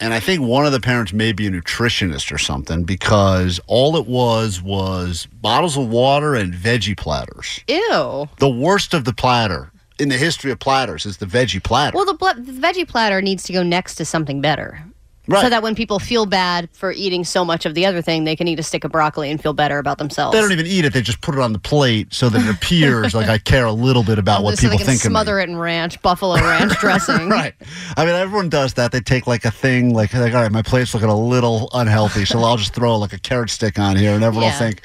and 0.00 0.12
I 0.12 0.20
think 0.20 0.42
one 0.42 0.66
of 0.66 0.72
the 0.72 0.80
parents 0.80 1.12
may 1.12 1.32
be 1.32 1.46
a 1.46 1.50
nutritionist 1.50 2.30
or 2.32 2.38
something 2.38 2.84
because 2.84 3.60
all 3.66 3.96
it 3.96 4.06
was 4.06 4.60
was 4.60 5.26
bottles 5.26 5.76
of 5.76 5.88
water 5.88 6.34
and 6.34 6.52
veggie 6.52 6.96
platters. 6.96 7.60
Ew. 7.68 8.28
The 8.38 8.48
worst 8.48 8.92
of 8.92 9.04
the 9.04 9.14
platter 9.14 9.70
in 9.98 10.10
the 10.10 10.18
history 10.18 10.50
of 10.50 10.58
platters 10.58 11.06
is 11.06 11.16
the 11.16 11.26
veggie 11.26 11.62
platter. 11.62 11.96
Well, 11.96 12.04
the, 12.04 12.12
the 12.14 12.52
veggie 12.52 12.86
platter 12.86 13.22
needs 13.22 13.44
to 13.44 13.52
go 13.52 13.62
next 13.62 13.94
to 13.96 14.04
something 14.04 14.40
better. 14.40 14.84
Right. 15.28 15.42
So 15.42 15.50
that 15.50 15.62
when 15.62 15.74
people 15.74 15.98
feel 15.98 16.24
bad 16.24 16.68
for 16.72 16.92
eating 16.92 17.24
so 17.24 17.44
much 17.44 17.66
of 17.66 17.74
the 17.74 17.84
other 17.84 18.00
thing, 18.00 18.24
they 18.24 18.36
can 18.36 18.46
eat 18.46 18.60
a 18.60 18.62
stick 18.62 18.84
of 18.84 18.92
broccoli 18.92 19.30
and 19.30 19.40
feel 19.42 19.52
better 19.52 19.78
about 19.78 19.98
themselves. 19.98 20.34
they 20.34 20.40
don't 20.40 20.52
even 20.52 20.66
eat 20.66 20.84
it; 20.84 20.92
they 20.92 21.02
just 21.02 21.20
put 21.20 21.34
it 21.34 21.40
on 21.40 21.52
the 21.52 21.58
plate 21.58 22.14
so 22.14 22.28
that 22.28 22.44
it 22.46 22.54
appears 22.54 23.14
like 23.14 23.28
I 23.28 23.38
care 23.38 23.64
a 23.66 23.72
little 23.72 24.02
bit 24.04 24.18
about 24.18 24.40
oh, 24.42 24.44
what 24.44 24.56
so 24.58 24.62
people 24.62 24.78
they 24.78 24.84
can 24.84 24.92
think 24.92 25.00
smother 25.00 25.40
it 25.40 25.48
in 25.48 25.56
ranch, 25.56 26.00
buffalo 26.02 26.36
ranch 26.36 26.76
dressing. 26.80 27.28
Right. 27.28 27.54
I 27.96 28.04
mean, 28.04 28.14
everyone 28.14 28.48
does 28.48 28.74
that. 28.74 28.92
They 28.92 29.00
take 29.00 29.26
like 29.26 29.44
a 29.44 29.50
thing, 29.50 29.92
like, 29.92 30.14
like 30.14 30.32
all 30.34 30.42
right, 30.42 30.52
my 30.52 30.62
plate's 30.62 30.94
looking 30.94 31.08
a 31.08 31.18
little 31.18 31.70
unhealthy, 31.74 32.24
so 32.24 32.38
I'll 32.40 32.56
just 32.56 32.74
throw 32.74 32.96
like 32.96 33.12
a 33.12 33.18
carrot 33.18 33.50
stick 33.50 33.78
on 33.78 33.96
here, 33.96 34.14
and 34.14 34.22
everyone 34.22 34.44
Yeah. 34.44 34.52
will 34.52 34.66
think. 34.66 34.82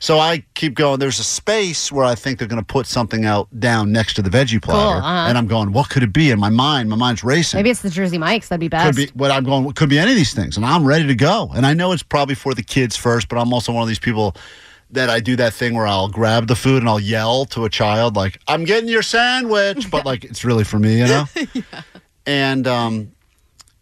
So 0.00 0.18
I 0.18 0.44
keep 0.54 0.74
going. 0.74 1.00
There's 1.00 1.18
a 1.18 1.24
space 1.24 1.90
where 1.90 2.04
I 2.04 2.14
think 2.14 2.38
they're 2.38 2.48
going 2.48 2.60
to 2.60 2.66
put 2.66 2.86
something 2.86 3.24
out 3.24 3.48
down 3.58 3.92
next 3.92 4.14
to 4.14 4.22
the 4.22 4.30
veggie 4.30 4.62
platter, 4.62 4.98
uh-huh. 4.98 5.28
and 5.28 5.36
I'm 5.36 5.46
going, 5.46 5.72
what 5.72 5.90
could 5.90 6.02
it 6.02 6.12
be? 6.12 6.30
In 6.30 6.38
my 6.38 6.48
mind, 6.48 6.88
my 6.88 6.96
mind's 6.96 7.24
racing. 7.24 7.58
Maybe 7.58 7.70
it's 7.70 7.82
the 7.82 7.90
Jersey 7.90 8.18
Mike's. 8.18 8.48
That'd 8.48 8.60
be 8.60 8.68
best. 8.68 8.86
could 8.86 8.96
be 8.96 9.18
what 9.18 9.30
I'm 9.30 9.44
going. 9.44 9.70
Could 9.72 9.88
be 9.88 9.98
any 9.98 10.12
of 10.12 10.16
these 10.16 10.34
things, 10.34 10.56
and 10.56 10.64
I'm 10.64 10.84
ready 10.84 11.06
to 11.06 11.14
go. 11.14 11.50
And 11.54 11.66
I 11.66 11.74
know 11.74 11.92
it's 11.92 12.02
probably 12.02 12.34
for 12.34 12.54
the 12.54 12.62
kids 12.62 12.96
first, 12.96 13.28
but 13.28 13.38
I'm 13.38 13.52
also 13.52 13.72
one 13.72 13.82
of 13.82 13.88
these 13.88 13.98
people 13.98 14.36
that 14.90 15.10
I 15.10 15.20
do 15.20 15.36
that 15.36 15.52
thing 15.52 15.74
where 15.74 15.86
I'll 15.86 16.08
grab 16.08 16.46
the 16.46 16.56
food 16.56 16.78
and 16.78 16.88
I'll 16.88 17.00
yell 17.00 17.44
to 17.46 17.64
a 17.64 17.70
child 17.70 18.16
like, 18.16 18.40
"I'm 18.46 18.64
getting 18.64 18.88
your 18.88 19.02
sandwich," 19.02 19.90
but 19.90 20.06
like 20.06 20.24
it's 20.24 20.44
really 20.44 20.64
for 20.64 20.78
me, 20.78 20.98
you 20.98 21.06
know. 21.06 21.24
yeah. 21.52 21.82
And 22.26 22.66
um, 22.66 23.12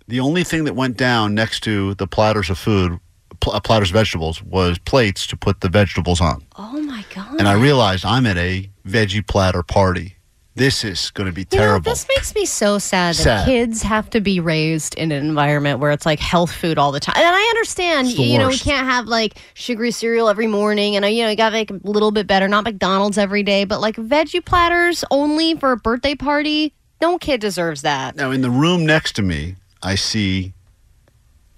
the 0.08 0.20
only 0.20 0.44
thing 0.44 0.64
that 0.64 0.74
went 0.74 0.96
down 0.96 1.34
next 1.34 1.60
to 1.64 1.94
the 1.94 2.06
platters 2.06 2.48
of 2.48 2.58
food, 2.58 3.00
pl- 3.40 3.52
uh, 3.52 3.60
platters 3.60 3.90
of 3.90 3.94
vegetables, 3.94 4.42
was 4.42 4.78
plates 4.78 5.26
to 5.28 5.36
put 5.36 5.60
the 5.60 5.68
vegetables 5.68 6.20
on. 6.20 6.44
oh 6.56 6.80
my 6.82 7.04
god. 7.14 7.38
And 7.38 7.46
I 7.48 7.54
realized 7.54 8.04
I'm 8.04 8.26
at 8.26 8.36
a 8.36 8.70
veggie 8.86 9.26
platter 9.26 9.62
party. 9.62 10.12
This 10.54 10.84
is 10.84 11.10
going 11.10 11.26
to 11.26 11.34
be 11.34 11.42
You 11.42 11.58
know, 11.58 11.64
terrible. 11.64 11.90
this 11.92 12.06
makes 12.08 12.34
me 12.34 12.46
so 12.46 12.78
sad 12.78 13.14
that 13.16 13.22
Sad. 13.22 13.44
kids 13.46 13.82
have 13.82 14.08
to 14.10 14.22
be 14.22 14.40
raised 14.40 14.94
in 14.94 15.12
an 15.12 15.22
environment 15.26 15.80
where 15.80 15.90
it's 15.90 16.06
like 16.06 16.18
health 16.18 16.50
food 16.50 16.78
all 16.78 16.92
the 16.92 17.00
time. 17.00 17.14
And 17.18 17.26
I 17.26 17.42
understand, 17.42 18.08
you 18.08 18.38
know, 18.38 18.48
we 18.48 18.56
can't 18.56 18.86
have 18.86 19.04
like 19.04 19.36
sugary 19.52 19.90
cereal 19.90 20.30
every 20.30 20.46
morning 20.46 20.96
and, 20.96 21.04
uh, 21.04 21.08
you 21.08 21.24
know, 21.24 21.28
you 21.28 21.36
got 21.36 21.50
to 21.50 21.52
make 21.52 21.70
a 21.70 21.78
little 21.84 22.10
bit 22.10 22.26
better, 22.26 22.48
not 22.48 22.64
McDonald's 22.64 23.18
every 23.18 23.42
day, 23.42 23.64
but 23.66 23.82
like 23.82 23.96
veggie 23.96 24.42
platters 24.42 25.04
only 25.10 25.56
for 25.56 25.72
a 25.72 25.76
birthday 25.76 26.14
party. 26.14 26.72
No 27.02 27.18
kid 27.18 27.42
deserves 27.42 27.82
that. 27.82 28.16
Now, 28.16 28.30
in 28.30 28.40
the 28.40 28.48
room 28.48 28.86
next 28.86 29.12
to 29.16 29.22
me, 29.22 29.56
I 29.82 29.94
see 29.94 30.54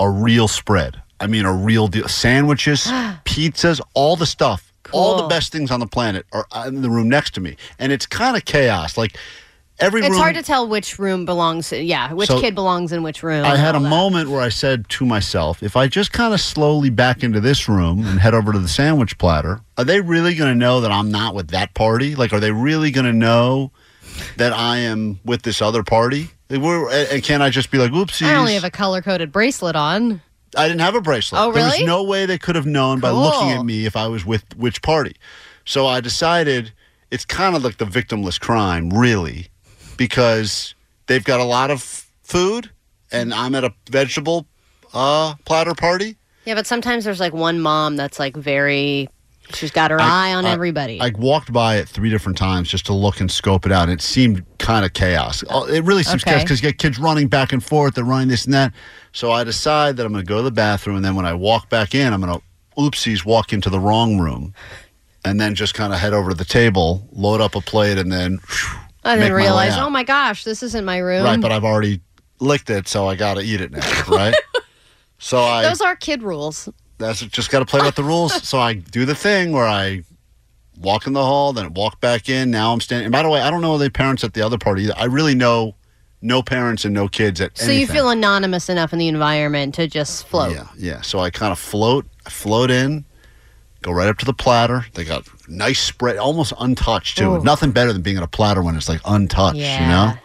a 0.01 0.11
real 0.11 0.49
spread. 0.49 1.01
I 1.21 1.27
mean, 1.27 1.45
a 1.45 1.53
real 1.53 1.89
deal. 1.89 2.09
Sandwiches, 2.09 2.85
pizzas, 3.25 3.81
all 3.95 4.17
the 4.17 4.27
stuff. 4.27 4.73
All 4.91 5.21
the 5.21 5.29
best 5.29 5.53
things 5.53 5.71
on 5.71 5.81
the 5.81 5.87
planet 5.87 6.25
are 6.33 6.47
uh, 6.51 6.65
in 6.67 6.81
the 6.81 6.89
room 6.89 7.11
next 7.11 7.35
to 7.35 7.41
me. 7.43 7.57
And 7.79 7.93
it's 7.93 8.07
kind 8.07 8.39
of 8.39 8.47
chaos. 8.47 8.97
Like 8.97 9.19
every 9.81 10.01
It's 10.01 10.09
room. 10.11 10.19
hard 10.19 10.35
to 10.37 10.43
tell 10.43 10.67
which 10.67 10.99
room 10.99 11.27
belongs, 11.27 11.71
yeah, 11.73 12.11
which 12.15 12.29
So, 12.31 12.41
kid 12.41 12.55
belongs 12.55 12.91
in 12.91 13.03
which 13.03 13.23
room. 13.23 13.45
I 13.45 13.57
had 13.57 13.75
a 13.77 13.81
that. 13.81 13.89
moment 13.89 14.31
where 14.31 14.41
I 14.41 14.49
said 14.49 14.89
to 14.89 15.05
myself, 15.05 15.63
if 15.63 15.77
I 15.77 15.89
just 15.89 16.13
kind 16.13 16.33
of 16.33 16.41
slowly 16.41 16.89
back 16.89 17.23
into 17.23 17.39
this 17.39 17.69
room 17.69 18.07
and 18.07 18.19
head 18.19 18.33
over 18.33 18.51
to 18.51 18.59
the 18.59 18.67
sandwich 18.69 19.19
platter, 19.19 19.61
are 19.77 19.85
they 19.85 20.01
really 20.01 20.35
going 20.35 20.51
to 20.53 20.59
know 20.59 20.81
that 20.81 20.91
I'm 20.91 21.11
not 21.11 21.35
with 21.35 21.49
that 21.49 21.75
party? 21.75 22.15
Like, 22.15 22.33
are 22.33 22.41
they 22.41 22.53
really 22.53 22.91
going 22.91 23.05
to 23.07 23.13
know 23.13 23.73
that 24.39 24.55
I 24.55 24.79
am 24.79 25.21
with 25.23 25.43
this 25.43 25.61
other 25.61 25.83
party? 25.83 26.31
Like, 26.49 26.63
and 27.13 27.23
can 27.23 27.43
I 27.43 27.51
just 27.51 27.71
be 27.71 27.77
like, 27.77 27.91
oopsies? 27.91 28.27
I 28.27 28.37
only 28.37 28.55
have 28.55 28.65
a 28.65 28.71
color 28.71 29.03
coded 29.03 29.33
bracelet 29.33 29.77
on. 29.77 30.23
I 30.57 30.67
didn't 30.69 30.81
have 30.81 30.95
a 30.95 31.01
bracelet. 31.01 31.41
Oh, 31.43 31.53
There 31.53 31.65
was 31.65 31.81
no 31.83 32.03
way 32.03 32.27
they 32.27 32.39
could 32.39 32.57
have 32.57 32.67
known 32.67 33.01
by 33.01 33.11
looking 33.11 33.51
at 33.51 33.65
me 33.65 33.87
if 33.87 33.97
I 33.97 34.07
was 34.09 34.25
with 34.25 34.45
which 34.57 34.83
party. 34.83 35.17
So 35.65 35.87
I 35.87 36.01
decided 36.01 36.73
it's 37.11 37.25
kind 37.25 37.55
of 37.57 37.63
like 37.65 37.77
the 37.79 37.85
victimless 37.85 38.41
crime, 38.41 38.91
really, 38.91 39.49
because 39.97 40.75
they've 41.07 41.25
got 41.25 41.41
a 41.41 41.45
lot 41.45 41.71
of 41.71 41.83
food 42.23 42.71
and 43.11 43.33
I'm 43.35 43.55
at 43.55 43.65
a 43.65 43.73
vegetable 43.91 44.47
uh, 44.95 45.35
platter 45.45 45.75
party. 45.75 46.17
Yeah, 46.45 46.55
but 46.55 46.67
sometimes 46.67 47.05
there's 47.05 47.21
like 47.21 47.35
one 47.35 47.61
mom 47.61 47.97
that's 47.97 48.19
like 48.19 48.37
very 48.37 49.09
She's 49.55 49.71
got 49.71 49.91
her 49.91 50.01
I- 50.01 50.31
eye 50.31 50.35
on 50.35 50.45
I- 50.47 50.51
everybody. 50.51 51.01
I 51.01 51.11
walked 51.17 51.53
by 51.53 51.77
it 51.77 51.89
three 51.89 52.11
different 52.11 52.37
times 52.39 52.69
just 52.69 52.87
to 52.87 52.93
look 52.93 53.21
and 53.21 53.31
scope 53.31 53.65
it 53.67 53.73
out. 53.73 53.85
And 53.85 53.93
it 53.93 54.03
seemed 54.03 54.45
kind 54.59 54.85
of 54.85 54.93
chaos. 54.93 55.43
Oh, 55.51 55.65
It 55.67 55.85
really 55.85 56.03
seems 56.03 56.23
Okay. 56.23 56.33
chaos 56.33 56.43
because 56.45 56.63
you 56.63 56.69
get 56.69 56.79
kids 56.79 56.99
running 56.99 57.29
back 57.29 57.53
and 57.53 57.65
forth. 57.65 57.95
They're 57.95 58.05
running 58.05 58.29
this 58.29 58.45
and 58.45 58.55
that. 58.55 58.73
So 59.13 59.33
I 59.33 59.45
decide 59.45 59.97
that 59.97 60.07
I'm 60.07 60.13
going 60.13 60.25
to 60.25 60.29
go 60.29 60.37
to 60.39 60.43
the 60.43 60.51
bathroom. 60.51 60.97
And 60.97 61.05
then 61.05 61.15
when 61.15 61.25
I 61.27 61.33
walk 61.33 61.69
back 61.71 61.95
in, 61.95 62.13
I'm 62.13 62.21
going 62.21 62.39
to, 62.39 62.43
oopsies, 62.77 63.25
walk 63.25 63.53
into 63.53 63.71
the 63.71 63.81
wrong 63.81 64.19
room. 64.19 64.55
And 65.25 65.41
then 65.41 65.55
just 65.55 65.75
kind 65.75 65.93
of 65.93 65.99
head 65.99 66.13
over 66.13 66.31
to 66.31 66.37
the 66.37 66.45
table, 66.45 67.09
load 67.13 67.41
up 67.41 67.55
a 67.57 67.61
plate, 67.61 67.99
and 67.99 68.11
then. 68.13 68.39
and 69.05 69.21
then 69.21 69.33
realize, 69.33 69.77
oh 69.77 69.91
my 69.91 70.05
gosh, 70.05 70.45
this 70.45 70.63
isn't 70.63 70.85
my 70.85 70.99
room. 70.99 71.25
Right, 71.25 71.41
but 71.41 71.51
I've 71.53 71.65
already 71.65 72.01
licked 72.41 72.71
it, 72.71 72.87
so 72.87 73.09
I 73.09 73.17
got 73.17 73.35
to 73.35 73.41
eat 73.41 73.61
it 73.61 73.73
now, 73.73 74.03
right? 74.09 74.35
so 75.19 75.43
I. 75.43 75.63
Those 75.63 75.81
are 75.81 75.97
kid 75.97 76.23
rules. 76.23 76.69
That's 76.99 77.21
just 77.21 77.51
got 77.51 77.61
to 77.61 77.65
play 77.67 77.81
with 77.81 77.95
the 77.95 78.03
rules. 78.05 78.35
So 78.47 78.59
I 78.59 78.75
do 78.75 79.05
the 79.05 79.15
thing 79.15 79.53
where 79.53 79.67
I 79.67 80.03
walk 80.81 81.07
in 81.07 81.13
the 81.13 81.23
hall, 81.25 81.53
then 81.53 81.73
walk 81.75 82.01
back 82.01 82.29
in. 82.29 82.51
Now 82.51 82.73
I'm 82.73 82.81
standing. 82.81 83.07
And 83.07 83.13
by 83.13 83.23
the 83.23 83.29
way, 83.29 83.41
I 83.41 83.51
don't 83.51 83.61
know 83.63 83.79
the 83.79 83.91
parents 83.91 84.25
at 84.25 84.35
the 84.35 84.43
other 84.43 84.59
party 84.59 84.83
either. 84.85 84.95
I 84.97 85.05
really 85.05 85.35
know 85.35 85.75
no 86.21 86.43
parents 86.43 86.85
and 86.85 86.93
no 86.93 87.07
kids 87.09 87.41
at 87.41 87.57
So 87.57 87.65
anything. 87.67 87.81
you 87.81 87.87
feel 87.87 88.11
anonymous 88.11 88.69
enough 88.69 88.93
in 88.93 88.99
the 88.99 89.07
environment 89.09 89.75
to 89.77 89.87
just 89.87 90.27
float. 90.27 90.53
Yeah, 90.55 90.67
yeah. 90.77 91.01
So 91.03 91.21
I 91.21 91.31
kind 91.31 91.53
of 91.53 91.59
float, 91.59 92.07
I 92.27 92.31
float 92.31 92.71
in, 92.73 93.05
go 93.83 93.93
right 93.93 94.09
up 94.09 94.19
to 94.19 94.25
the 94.25 94.33
platter. 94.35 94.85
They 94.95 95.05
got 95.05 95.25
nice 95.49 95.79
spread, 95.81 96.17
almost 96.17 96.53
untouched 96.59 97.19
too. 97.19 97.37
Ooh. 97.37 97.43
Nothing 97.45 97.71
better 97.71 97.93
than 97.93 98.03
being 98.03 98.17
at 98.17 98.25
a 98.25 98.29
platter 98.29 98.63
when 98.63 98.75
it's 98.77 98.89
like 98.89 99.01
untouched, 99.05 99.59
yeah. 99.59 99.83
you 99.83 99.89
know. 99.89 100.21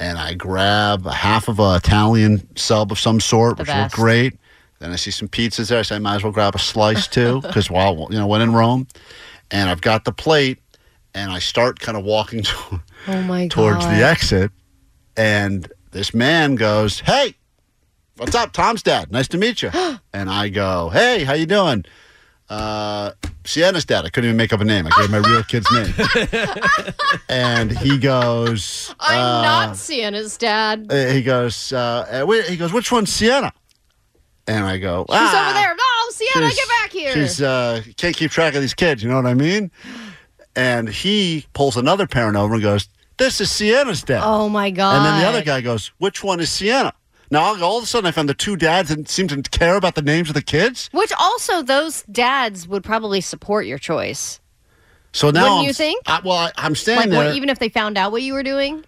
And 0.00 0.18
I 0.18 0.34
grab 0.34 1.06
a 1.06 1.12
half 1.12 1.46
of 1.46 1.60
a 1.60 1.76
Italian 1.76 2.48
sub 2.56 2.90
of 2.90 2.98
some 2.98 3.20
sort, 3.20 3.58
The 3.58 3.62
which 3.62 3.68
best. 3.68 3.92
looked 3.92 3.94
great. 3.94 4.34
Then 4.82 4.90
I 4.90 4.96
see 4.96 5.12
some 5.12 5.28
pizzas 5.28 5.68
there. 5.68 5.78
I 5.78 5.82
say 5.82 5.94
I 5.94 5.98
might 6.00 6.16
as 6.16 6.24
well 6.24 6.32
grab 6.32 6.56
a 6.56 6.58
slice 6.58 7.06
too, 7.06 7.40
because 7.46 7.70
while 7.70 8.08
you 8.10 8.18
know 8.18 8.26
when 8.26 8.40
in 8.42 8.52
Rome, 8.52 8.88
and 9.52 9.70
I've 9.70 9.80
got 9.80 10.04
the 10.04 10.10
plate, 10.12 10.58
and 11.14 11.30
I 11.30 11.38
start 11.38 11.78
kind 11.78 11.96
of 11.96 12.02
walking 12.04 12.42
to, 12.50 12.80
Oh 13.06 13.22
my 13.22 13.42
god. 13.46 13.50
towards 13.52 13.86
the 13.86 14.02
exit, 14.04 14.50
and 15.16 15.70
this 15.92 16.12
man 16.12 16.56
goes, 16.56 16.98
"Hey, 16.98 17.36
what's 18.16 18.34
up, 18.34 18.52
Tom's 18.52 18.82
dad? 18.82 19.12
Nice 19.12 19.28
to 19.28 19.38
meet 19.38 19.62
you." 19.62 19.70
and 20.12 20.28
I 20.28 20.48
go, 20.48 20.88
"Hey, 20.88 21.22
how 21.22 21.34
you 21.34 21.46
doing?" 21.46 21.84
Uh, 22.48 23.12
Sienna's 23.44 23.84
dad. 23.84 24.04
I 24.04 24.08
couldn't 24.10 24.28
even 24.28 24.36
make 24.36 24.52
up 24.52 24.60
a 24.60 24.64
name. 24.64 24.86
I 24.86 24.90
gave 25.00 25.10
my 25.10 25.18
real 25.18 25.42
kid's 25.44 25.70
name, 25.72 25.94
and 27.28 27.70
he 27.78 27.98
goes, 27.98 28.94
I'm 29.00 29.18
uh, 29.18 29.42
not 29.42 29.76
Sienna's 29.76 30.36
dad. 30.36 30.86
uh, 30.90 31.06
He 31.12 31.22
goes, 31.22 31.72
uh, 31.72 32.24
uh, 32.28 32.42
he 32.48 32.56
goes, 32.56 32.72
which 32.72 32.92
one's 32.92 33.10
Sienna? 33.12 33.52
And 34.46 34.64
I 34.64 34.78
go, 34.78 35.04
She's 35.08 35.18
"Ah, 35.18 35.44
over 35.50 35.54
there. 35.54 35.74
No, 35.74 36.10
Sienna, 36.10 36.50
she's- 36.50 36.56
get 36.56 36.68
back 36.68 36.90
here. 36.92 37.12
She's 37.14 37.40
uh, 37.42 37.82
can't 37.96 38.16
keep 38.16 38.30
track 38.30 38.54
of 38.54 38.60
these 38.60 38.74
kids. 38.74 39.02
You 39.02 39.08
know 39.08 39.16
what 39.16 39.26
I 39.26 39.34
mean? 39.34 39.70
And 40.56 40.88
he 40.88 41.46
pulls 41.54 41.76
another 41.76 42.06
parent 42.06 42.36
over 42.36 42.54
and 42.54 42.62
goes, 42.62 42.88
"This 43.18 43.40
is 43.40 43.50
Sienna's 43.50 44.02
dad." 44.02 44.22
oh 44.24 44.48
my 44.48 44.70
god. 44.70 44.96
And 44.96 45.06
then 45.06 45.20
the 45.20 45.26
other 45.26 45.42
guy 45.42 45.60
goes, 45.60 45.92
"Which 45.98 46.22
one 46.24 46.40
is 46.40 46.50
Sienna?" 46.50 46.92
Now 47.30 47.62
all 47.62 47.78
of 47.78 47.84
a 47.84 47.86
sudden, 47.86 48.06
I 48.06 48.10
found 48.10 48.28
the 48.28 48.34
two 48.34 48.56
dads 48.56 48.90
that 48.90 49.08
seem 49.08 49.28
to 49.28 49.40
care 49.42 49.76
about 49.76 49.94
the 49.94 50.02
names 50.02 50.28
of 50.28 50.34
the 50.34 50.42
kids. 50.42 50.90
Which 50.92 51.12
also, 51.18 51.62
those 51.62 52.02
dads 52.12 52.68
would 52.68 52.84
probably 52.84 53.22
support 53.22 53.64
your 53.64 53.78
choice. 53.78 54.38
So 55.14 55.30
now, 55.30 55.42
Wouldn't 55.42 55.58
I'm, 55.60 55.64
you 55.66 55.72
think? 55.72 56.02
I, 56.06 56.20
well, 56.24 56.36
I, 56.36 56.52
I'm 56.56 56.74
standing 56.74 57.10
Like, 57.10 57.18
there. 57.18 57.28
what, 57.28 57.36
even 57.36 57.48
if 57.48 57.58
they 57.58 57.68
found 57.70 57.96
out 57.96 58.12
what 58.12 58.22
you 58.22 58.32
were 58.34 58.42
doing? 58.42 58.84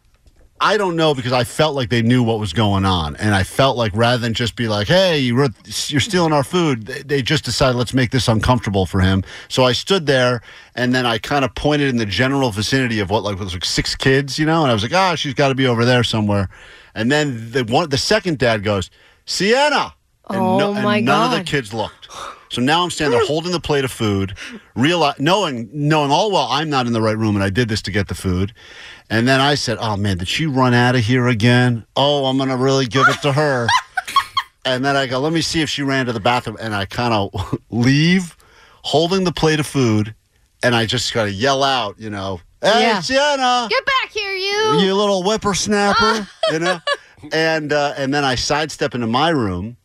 I 0.61 0.77
don't 0.77 0.97
know 0.97 1.15
because 1.15 1.33
I 1.33 1.45
felt 1.45 1.75
like 1.75 1.91
they 1.91 2.01
knew 2.01 2.23
what 2.23 2.39
was 2.39 2.53
going 2.53 2.85
on, 2.85 3.17
and 3.17 3.35
I 3.35 3.43
felt 3.43 3.77
like 3.77 3.93
rather 3.95 4.19
than 4.19 4.35
just 4.35 4.57
be 4.57 4.69
like, 4.69 4.87
"Hey, 4.87 5.19
you're 5.19 5.51
stealing 5.67 6.33
our 6.33 6.45
food," 6.45 6.87
they, 6.87 7.23
just 7.23 7.45
decided 7.45 7.77
let's 7.77 7.93
make 7.93 8.13
this 8.13 8.29
uncomfortable 8.29 8.87
for 8.87 9.01
him. 9.01 9.25
So 9.49 9.65
I 9.65 9.73
stood 9.73 10.07
there, 10.07 10.43
and 10.75 10.95
then 10.95 11.07
I 11.07 11.19
kind 11.19 11.45
of 11.45 11.55
pointed 11.55 11.89
in 11.89 11.97
the 11.97 12.07
general 12.07 12.51
vicinity 12.51 13.01
of 13.01 13.11
what 13.11 13.25
like 13.25 13.39
was 13.39 13.53
like 13.53 13.65
six 13.65 13.95
kids, 13.97 14.39
you 14.39 14.47
know, 14.47 14.63
and 14.63 14.71
I 14.71 14.75
was 14.75 14.83
like, 14.83 14.95
"Ah, 14.95 15.17
she's 15.17 15.35
got 15.35 15.49
to 15.49 15.55
be 15.55 15.67
over 15.67 15.85
there 15.85 16.05
somewhere." 16.05 16.49
And 16.95 17.11
then 17.11 17.51
the 17.51 17.65
one, 17.65 17.91
the 17.91 17.99
second 17.99 18.39
dad 18.39 18.63
goes, 18.63 18.91
"Sienna," 19.27 19.95
and, 20.31 20.41
Oh, 20.41 20.73
and 20.75 20.85
my 20.85 21.01
none 21.01 21.33
of 21.33 21.39
the 21.39 21.45
kids 21.45 21.75
looked. 21.75 22.09
So 22.55 22.63
now 22.63 22.85
I'm 22.85 22.91
standing 22.91 23.19
there 23.19 23.27
holding 23.27 23.51
the 23.51 23.59
plate 23.61 23.85
of 23.85 23.91
food, 23.91 24.37
realize, 24.77 25.19
knowing 25.19 25.69
knowing 25.73 26.13
all 26.13 26.31
well 26.31 26.47
I'm 26.49 26.71
not 26.71 26.87
in 26.87 26.93
the 26.93 27.03
right 27.03 27.17
room 27.19 27.35
and 27.35 27.43
I 27.43 27.51
did 27.51 27.69
this 27.69 27.83
to 27.83 27.91
get 27.91 28.07
the 28.07 28.15
food. 28.15 28.55
And 29.11 29.27
then 29.27 29.41
I 29.41 29.57
said, 29.57 29.77
"Oh 29.81 29.97
man, 29.97 30.19
did 30.19 30.29
she 30.29 30.47
run 30.47 30.73
out 30.73 30.95
of 30.95 31.03
here 31.05 31.27
again? 31.27 31.85
Oh, 31.97 32.27
I'm 32.27 32.39
gonna 32.39 32.57
really 32.57 32.87
give 32.87 33.09
it 33.09 33.21
to 33.23 33.33
her." 33.33 33.67
and 34.65 34.85
then 34.85 34.97
I 34.97 35.07
go, 35.07 35.19
"Let 35.19 35.33
me 35.33 35.41
see 35.41 35.63
if 35.63 35.69
she 35.69 35.83
ran 35.83 36.07
to 36.07 36.13
the 36.13 36.21
bathroom." 36.21 36.57
And 36.61 36.75
I 36.75 36.85
kind 36.85 37.13
of 37.13 37.59
leave, 37.71 38.37
holding 38.83 39.25
the 39.25 39.33
plate 39.33 39.59
of 39.61 39.67
food, 39.67 40.15
and 40.63 40.75
I 40.77 40.87
just 40.87 41.13
gotta 41.13 41.33
yell 41.33 41.65
out, 41.65 41.97
you 41.99 42.09
know, 42.11 42.41
"Hey, 42.63 42.83
Yeah. 42.83 43.01
Sienna!" 43.01 43.67
Get 43.69 43.85
back 43.85 44.11
here, 44.13 44.33
you. 44.33 44.79
you 44.81 44.95
little 44.95 45.23
whippersnapper, 45.25 46.29
you 46.53 46.61
know. 46.61 46.79
And 47.33 47.73
uh, 47.73 47.95
and 47.97 48.15
then 48.15 48.25
I 48.25 48.37
sidestep 48.37 48.95
into 48.95 49.07
my 49.07 49.31
room, 49.31 49.77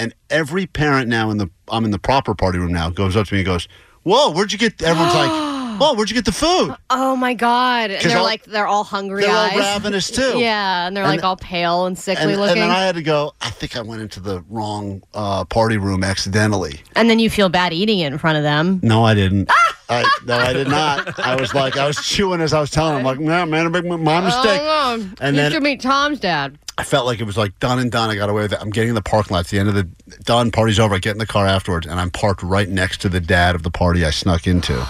and 0.00 0.14
every 0.30 0.66
parent 0.66 1.08
now 1.08 1.30
in 1.30 1.38
the 1.38 1.48
I'm 1.70 1.84
in 1.84 1.90
the 1.92 1.98
proper 1.98 2.34
party 2.34 2.58
room 2.58 2.72
now 2.72 2.90
goes 2.90 3.16
up 3.16 3.26
to 3.28 3.34
me 3.34 3.40
and 3.40 3.46
goes, 3.46 3.68
"Whoa, 4.02 4.32
where'd 4.32 4.52
you 4.52 4.58
get?" 4.58 4.80
Everyone's 4.82 5.14
like, 5.14 5.30
"Whoa, 5.80 5.94
where'd 5.94 6.10
you 6.10 6.14
get 6.14 6.24
the 6.24 6.32
food?" 6.32 6.74
Oh 6.90 7.14
my 7.16 7.34
god. 7.34 7.90
And 7.90 8.02
they're 8.10 8.18
all- 8.18 8.24
like, 8.24 8.44
they're 8.44 8.66
all 8.66 8.82
hungry 8.84 9.22
They're 9.22 9.30
eyes. 9.30 9.52
all 9.52 9.58
ravenous 9.58 10.10
too. 10.10 10.32
Yeah, 10.38 10.86
and 10.86 10.96
they're 10.96 11.04
And- 11.04 11.12
like 11.12 11.22
all 11.24 11.36
pale 11.36 11.86
and 11.86 11.96
sickly 11.98 12.32
And, 12.32 12.42
and 12.42 12.60
then 12.60 12.70
I 12.70 12.80
had 12.84 12.96
to 12.96 13.02
go. 13.02 13.32
I 13.40 13.50
think 13.50 13.76
I 13.76 13.82
went 13.82 14.02
into 14.02 14.18
the 14.20 14.42
wrong 14.48 15.02
uh, 15.14 15.44
party 15.44 15.76
room 15.76 16.02
accidentally. 16.02 16.80
and 16.96 17.08
then 17.08 17.18
you 17.18 17.30
feel 17.30 17.48
bad 17.48 17.72
eating 17.72 18.00
it 18.00 18.12
in 18.12 18.18
front 18.18 18.36
of 18.38 18.42
them. 18.42 18.80
No, 18.82 19.04
I 19.04 19.14
didn't. 19.14 19.48
I, 19.92 20.08
no, 20.24 20.36
I 20.38 20.52
did 20.52 20.68
not. 20.68 21.18
I 21.18 21.34
was 21.34 21.52
like, 21.52 21.76
I 21.76 21.84
was 21.84 21.96
chewing 21.96 22.40
as 22.40 22.52
I 22.52 22.60
was 22.60 22.70
telling 22.70 22.98
him, 22.98 23.02
like, 23.04 23.18
man, 23.18 23.50
man, 23.50 23.72
my 23.72 24.20
mistake. 24.20 24.60
Oh, 24.62 25.10
And 25.20 25.34
you 25.34 25.42
then- 25.42 25.50
should 25.52 25.64
meet 25.64 25.80
Tom's 25.80 26.20
dad. 26.20 26.56
I 26.80 26.82
felt 26.82 27.04
like 27.04 27.20
it 27.20 27.24
was 27.24 27.36
like 27.36 27.58
done 27.58 27.78
and 27.78 27.92
done. 27.92 28.08
I 28.08 28.16
got 28.16 28.30
away 28.30 28.40
with 28.42 28.54
it. 28.54 28.58
I'm 28.60 28.70
getting 28.70 28.88
in 28.88 28.94
the 28.94 29.02
parking 29.02 29.34
lot. 29.34 29.40
It's 29.40 29.50
the 29.50 29.58
end 29.58 29.68
of 29.68 29.74
the 29.74 29.84
done. 30.24 30.50
Party's 30.50 30.78
over. 30.80 30.94
I 30.94 30.98
get 30.98 31.12
in 31.12 31.18
the 31.18 31.26
car 31.26 31.46
afterwards, 31.46 31.86
and 31.86 32.00
I'm 32.00 32.10
parked 32.10 32.42
right 32.42 32.68
next 32.68 33.02
to 33.02 33.10
the 33.10 33.20
dad 33.20 33.54
of 33.54 33.62
the 33.64 33.70
party 33.70 34.04
I 34.06 34.10
snuck 34.10 34.46
into. 34.46 34.86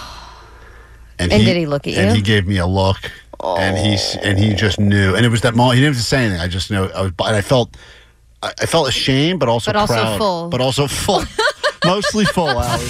And 1.19 1.29
did 1.29 1.57
he 1.57 1.65
look 1.65 1.85
at 1.87 1.93
you? 1.93 1.99
And 1.99 2.15
he 2.15 2.21
gave 2.21 2.47
me 2.47 2.57
a 2.57 2.65
look, 2.65 2.97
and 3.43 3.77
he 3.77 3.97
and 4.23 4.39
he 4.39 4.53
just 4.53 4.79
knew. 4.79 5.15
And 5.15 5.25
it 5.25 5.29
was 5.29 5.41
that 5.41 5.53
moment. 5.53 5.75
He 5.75 5.81
didn't 5.81 5.95
have 5.95 6.01
to 6.01 6.07
say 6.07 6.23
anything. 6.23 6.39
I 6.39 6.47
just 6.47 6.71
knew. 6.71 6.85
I 6.85 7.01
was. 7.01 7.11
And 7.19 7.35
I 7.35 7.41
felt. 7.41 7.75
I 8.41 8.65
felt 8.65 8.87
ashamed, 8.87 9.39
but 9.39 9.49
also 9.49 9.69
But 9.69 9.75
also 9.81 9.93
proud. 9.93 10.17
full. 10.17 10.49
But 10.49 10.61
also 10.61 10.87
full. 10.87 11.23
Mostly 11.85 12.25
full, 12.25 12.49
Allie. 12.49 12.89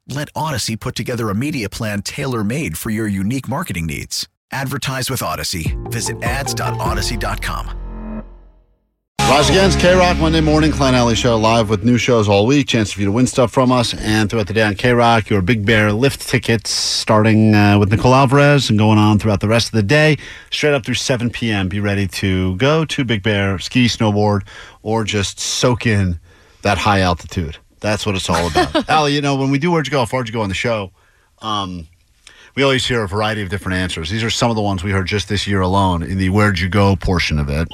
Let 0.11 0.33
Audacy 0.33 0.77
put 0.77 0.95
together 0.95 1.29
a 1.29 1.35
media 1.35 1.69
plan 1.69 2.01
tailor 2.01 2.43
made 2.43 2.77
for 2.77 2.89
your 2.89 3.07
unique 3.07 3.47
marketing 3.47 3.85
needs. 3.85 4.27
Advertise 4.51 5.09
with 5.09 5.21
Audacy. 5.21 5.77
Visit 5.89 6.21
ads.audacy.com. 6.21 7.77
Rise 9.21 9.49
Against 9.49 9.79
KROQ 9.79 10.19
Monday 10.19 10.41
morning, 10.41 10.73
Klein 10.73 10.93
Alley 10.93 11.15
Show 11.15 11.37
live 11.37 11.69
with 11.69 11.85
new 11.85 11.97
shows 11.97 12.27
all 12.27 12.45
week. 12.45 12.67
Chance 12.67 12.91
for 12.91 12.99
you 12.99 13.05
to 13.05 13.13
win 13.13 13.25
stuff 13.25 13.53
from 13.53 13.71
us. 13.71 13.93
And 13.93 14.29
throughout 14.29 14.47
the 14.47 14.53
day 14.53 14.63
on 14.63 14.73
KROQ, 14.73 15.29
your 15.29 15.41
Big 15.41 15.65
Bear 15.65 15.93
lift 15.93 16.27
tickets 16.27 16.69
starting 16.69 17.55
uh, 17.55 17.79
with 17.79 17.89
Nicole 17.89 18.13
Alvarez 18.13 18.69
and 18.69 18.77
going 18.77 18.97
on 18.97 19.17
throughout 19.17 19.39
the 19.39 19.47
rest 19.47 19.67
of 19.67 19.71
the 19.71 19.83
day, 19.83 20.17
straight 20.49 20.73
up 20.73 20.85
through 20.85 20.95
7 20.95 21.29
p.m. 21.29 21.69
Be 21.69 21.79
ready 21.79 22.09
to 22.09 22.57
go 22.57 22.83
to 22.83 23.05
Big 23.05 23.23
Bear, 23.23 23.57
ski, 23.59 23.85
snowboard, 23.85 24.45
or 24.81 25.05
just 25.05 25.39
soak 25.39 25.87
in 25.87 26.19
that 26.63 26.79
high 26.79 26.99
altitude. 26.99 27.57
That's 27.81 28.05
what 28.05 28.15
it's 28.15 28.29
all 28.29 28.47
about. 28.47 28.87
Allie, 28.89 29.13
you 29.13 29.21
know, 29.21 29.35
when 29.35 29.51
we 29.51 29.59
do 29.59 29.71
Where'd 29.71 29.87
You 29.87 29.91
Go, 29.91 29.99
How 29.99 30.05
Far'd 30.05 30.27
You 30.27 30.33
Go 30.33 30.41
on 30.41 30.49
the 30.49 30.55
show, 30.55 30.91
um, 31.41 31.87
We 32.55 32.63
always 32.63 32.85
hear 32.85 33.03
a 33.03 33.07
variety 33.07 33.41
of 33.41 33.49
different 33.49 33.77
answers. 33.77 34.09
These 34.09 34.23
are 34.23 34.29
some 34.29 34.49
of 34.49 34.55
the 34.55 34.61
ones 34.61 34.83
we 34.83 34.91
heard 34.91 35.07
just 35.07 35.27
this 35.27 35.47
year 35.47 35.61
alone 35.61 36.03
in 36.03 36.17
the 36.17 36.29
"Where'd 36.29 36.59
you 36.59 36.69
go?" 36.69 36.95
portion 36.95 37.39
of 37.39 37.49
it. 37.49 37.67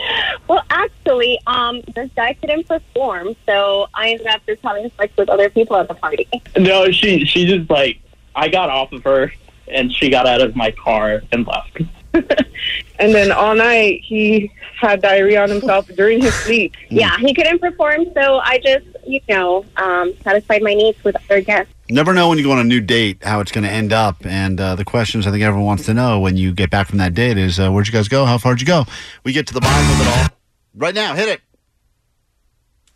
Well, 0.48 0.64
actually, 0.70 1.40
um, 1.48 1.82
this 1.96 2.10
guy 2.16 2.34
couldn't 2.34 2.68
perform, 2.68 3.36
so 3.46 3.88
I 3.94 4.12
ended 4.12 4.28
up 4.28 4.42
just 4.46 4.62
having 4.64 4.90
sex 4.98 5.12
with 5.18 5.30
other 5.30 5.50
people 5.50 5.76
at 5.76 5.88
the 5.88 5.94
party. 5.96 6.28
No, 6.58 6.90
she 6.92 7.26
she 7.26 7.46
just 7.46 7.70
like 7.70 8.00
I 8.36 8.48
got 8.50 8.70
off 8.70 8.92
of 8.94 9.04
her 9.04 9.32
and 9.68 9.92
she 9.92 10.10
got 10.10 10.26
out 10.26 10.40
of 10.42 10.56
my 10.56 10.72
car 10.72 11.22
and 11.32 11.46
left. 11.46 11.82
And 13.00 13.14
then 13.14 13.32
all 13.32 13.54
night 13.54 14.02
he 14.04 14.52
had 14.80 15.02
diarrhea 15.04 15.42
on 15.44 15.50
himself 15.50 15.88
during 15.90 16.20
his 16.22 16.34
sleep. 16.34 16.74
Yeah, 16.90 17.16
he 17.18 17.34
couldn't 17.34 17.60
perform, 17.60 18.06
so 18.16 18.40
I 18.40 18.58
just, 18.58 18.86
you 19.06 19.20
know, 19.30 19.66
um, 19.76 20.14
satisfied 20.24 20.64
my 20.64 20.74
needs 20.74 21.04
with 21.04 21.16
other 21.16 21.42
guests. 21.42 21.72
Never 21.90 22.14
know 22.14 22.28
when 22.30 22.38
you 22.40 22.44
go 22.44 22.52
on 22.54 22.60
a 22.60 22.64
new 22.64 22.82
date 22.82 23.24
how 23.24 23.40
it's 23.40 23.52
going 23.52 23.66
to 23.66 23.70
end 23.70 23.94
up. 23.94 24.26
And 24.26 24.60
uh, 24.60 24.76
the 24.76 24.84
questions 24.86 25.28
I 25.28 25.32
think 25.32 25.44
everyone 25.44 25.66
wants 25.68 25.86
to 25.86 25.94
know 25.94 26.20
when 26.20 26.38
you 26.38 26.54
get 26.54 26.70
back 26.72 26.88
from 26.88 26.98
that 26.98 27.14
date 27.14 27.38
is 27.38 27.60
uh, 27.60 27.70
where'd 27.72 27.86
you 27.88 27.94
guys 27.94 28.08
go? 28.08 28.26
How 28.26 28.38
far'd 28.40 28.62
you 28.62 28.68
go? 28.68 28.86
We 29.24 29.32
get 29.32 29.46
to 29.48 29.54
the 29.54 29.62
bottom 29.62 29.92
of 29.92 30.02
it 30.02 30.08
all 30.08 30.38
right 30.76 30.96
now. 30.96 31.14
Hit 31.14 31.30
it. 31.30 31.42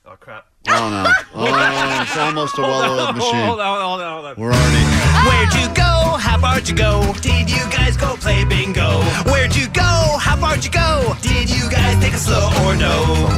Oh 0.05 0.15
crap! 0.19 0.47
Oh 0.67 0.89
no! 0.89 1.11
Oh, 1.33 2.01
it's 2.01 2.17
almost 2.17 2.57
a 2.57 2.61
well-oiled 2.61 3.15
machine. 3.15 3.45
Hold 3.45 3.59
on, 3.61 3.81
hold 3.81 4.01
on, 4.01 4.13
hold 4.13 4.25
on. 4.25 4.35
We're 4.37 4.51
already. 4.51 5.29
Where'd 5.29 5.53
you 5.53 5.73
go? 5.73 6.17
How 6.19 6.37
far'd 6.39 6.67
you 6.67 6.75
go? 6.75 7.13
Did 7.21 7.49
you 7.49 7.63
guys 7.71 7.95
go 7.95 8.15
play 8.17 8.30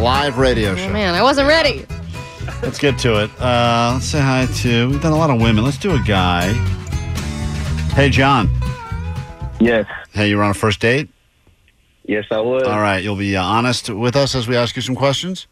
live 0.03 0.37
radio 0.37 0.75
show. 0.75 0.89
Oh, 0.89 0.93
man, 0.93 1.15
I 1.15 1.21
wasn't 1.21 1.47
ready. 1.47 1.85
Let's 2.61 2.77
get 2.77 2.99
to 2.99 3.23
it. 3.23 3.31
Uh, 3.39 3.91
let's 3.93 4.05
say 4.05 4.19
hi 4.19 4.47
to. 4.61 4.89
We've 4.89 5.01
done 5.01 5.13
a 5.13 5.17
lot 5.17 5.29
of 5.29 5.41
women. 5.41 5.63
Let's 5.63 5.77
do 5.77 5.95
a 5.95 5.99
guy. 5.99 6.51
Hey, 7.93 8.09
John. 8.09 8.49
Yes. 9.61 9.85
Hey, 10.11 10.29
you 10.29 10.35
were 10.35 10.43
on 10.43 10.51
a 10.51 10.53
first 10.55 10.81
date. 10.81 11.09
Yes, 12.05 12.25
I 12.31 12.41
was. 12.41 12.63
All 12.63 12.81
right, 12.81 13.01
you'll 13.01 13.15
be 13.15 13.37
uh, 13.37 13.43
honest 13.43 13.89
with 13.89 14.17
us 14.17 14.35
as 14.35 14.45
we 14.45 14.57
ask 14.57 14.75
you 14.75 14.81
some 14.81 14.95
questions. 14.95 15.47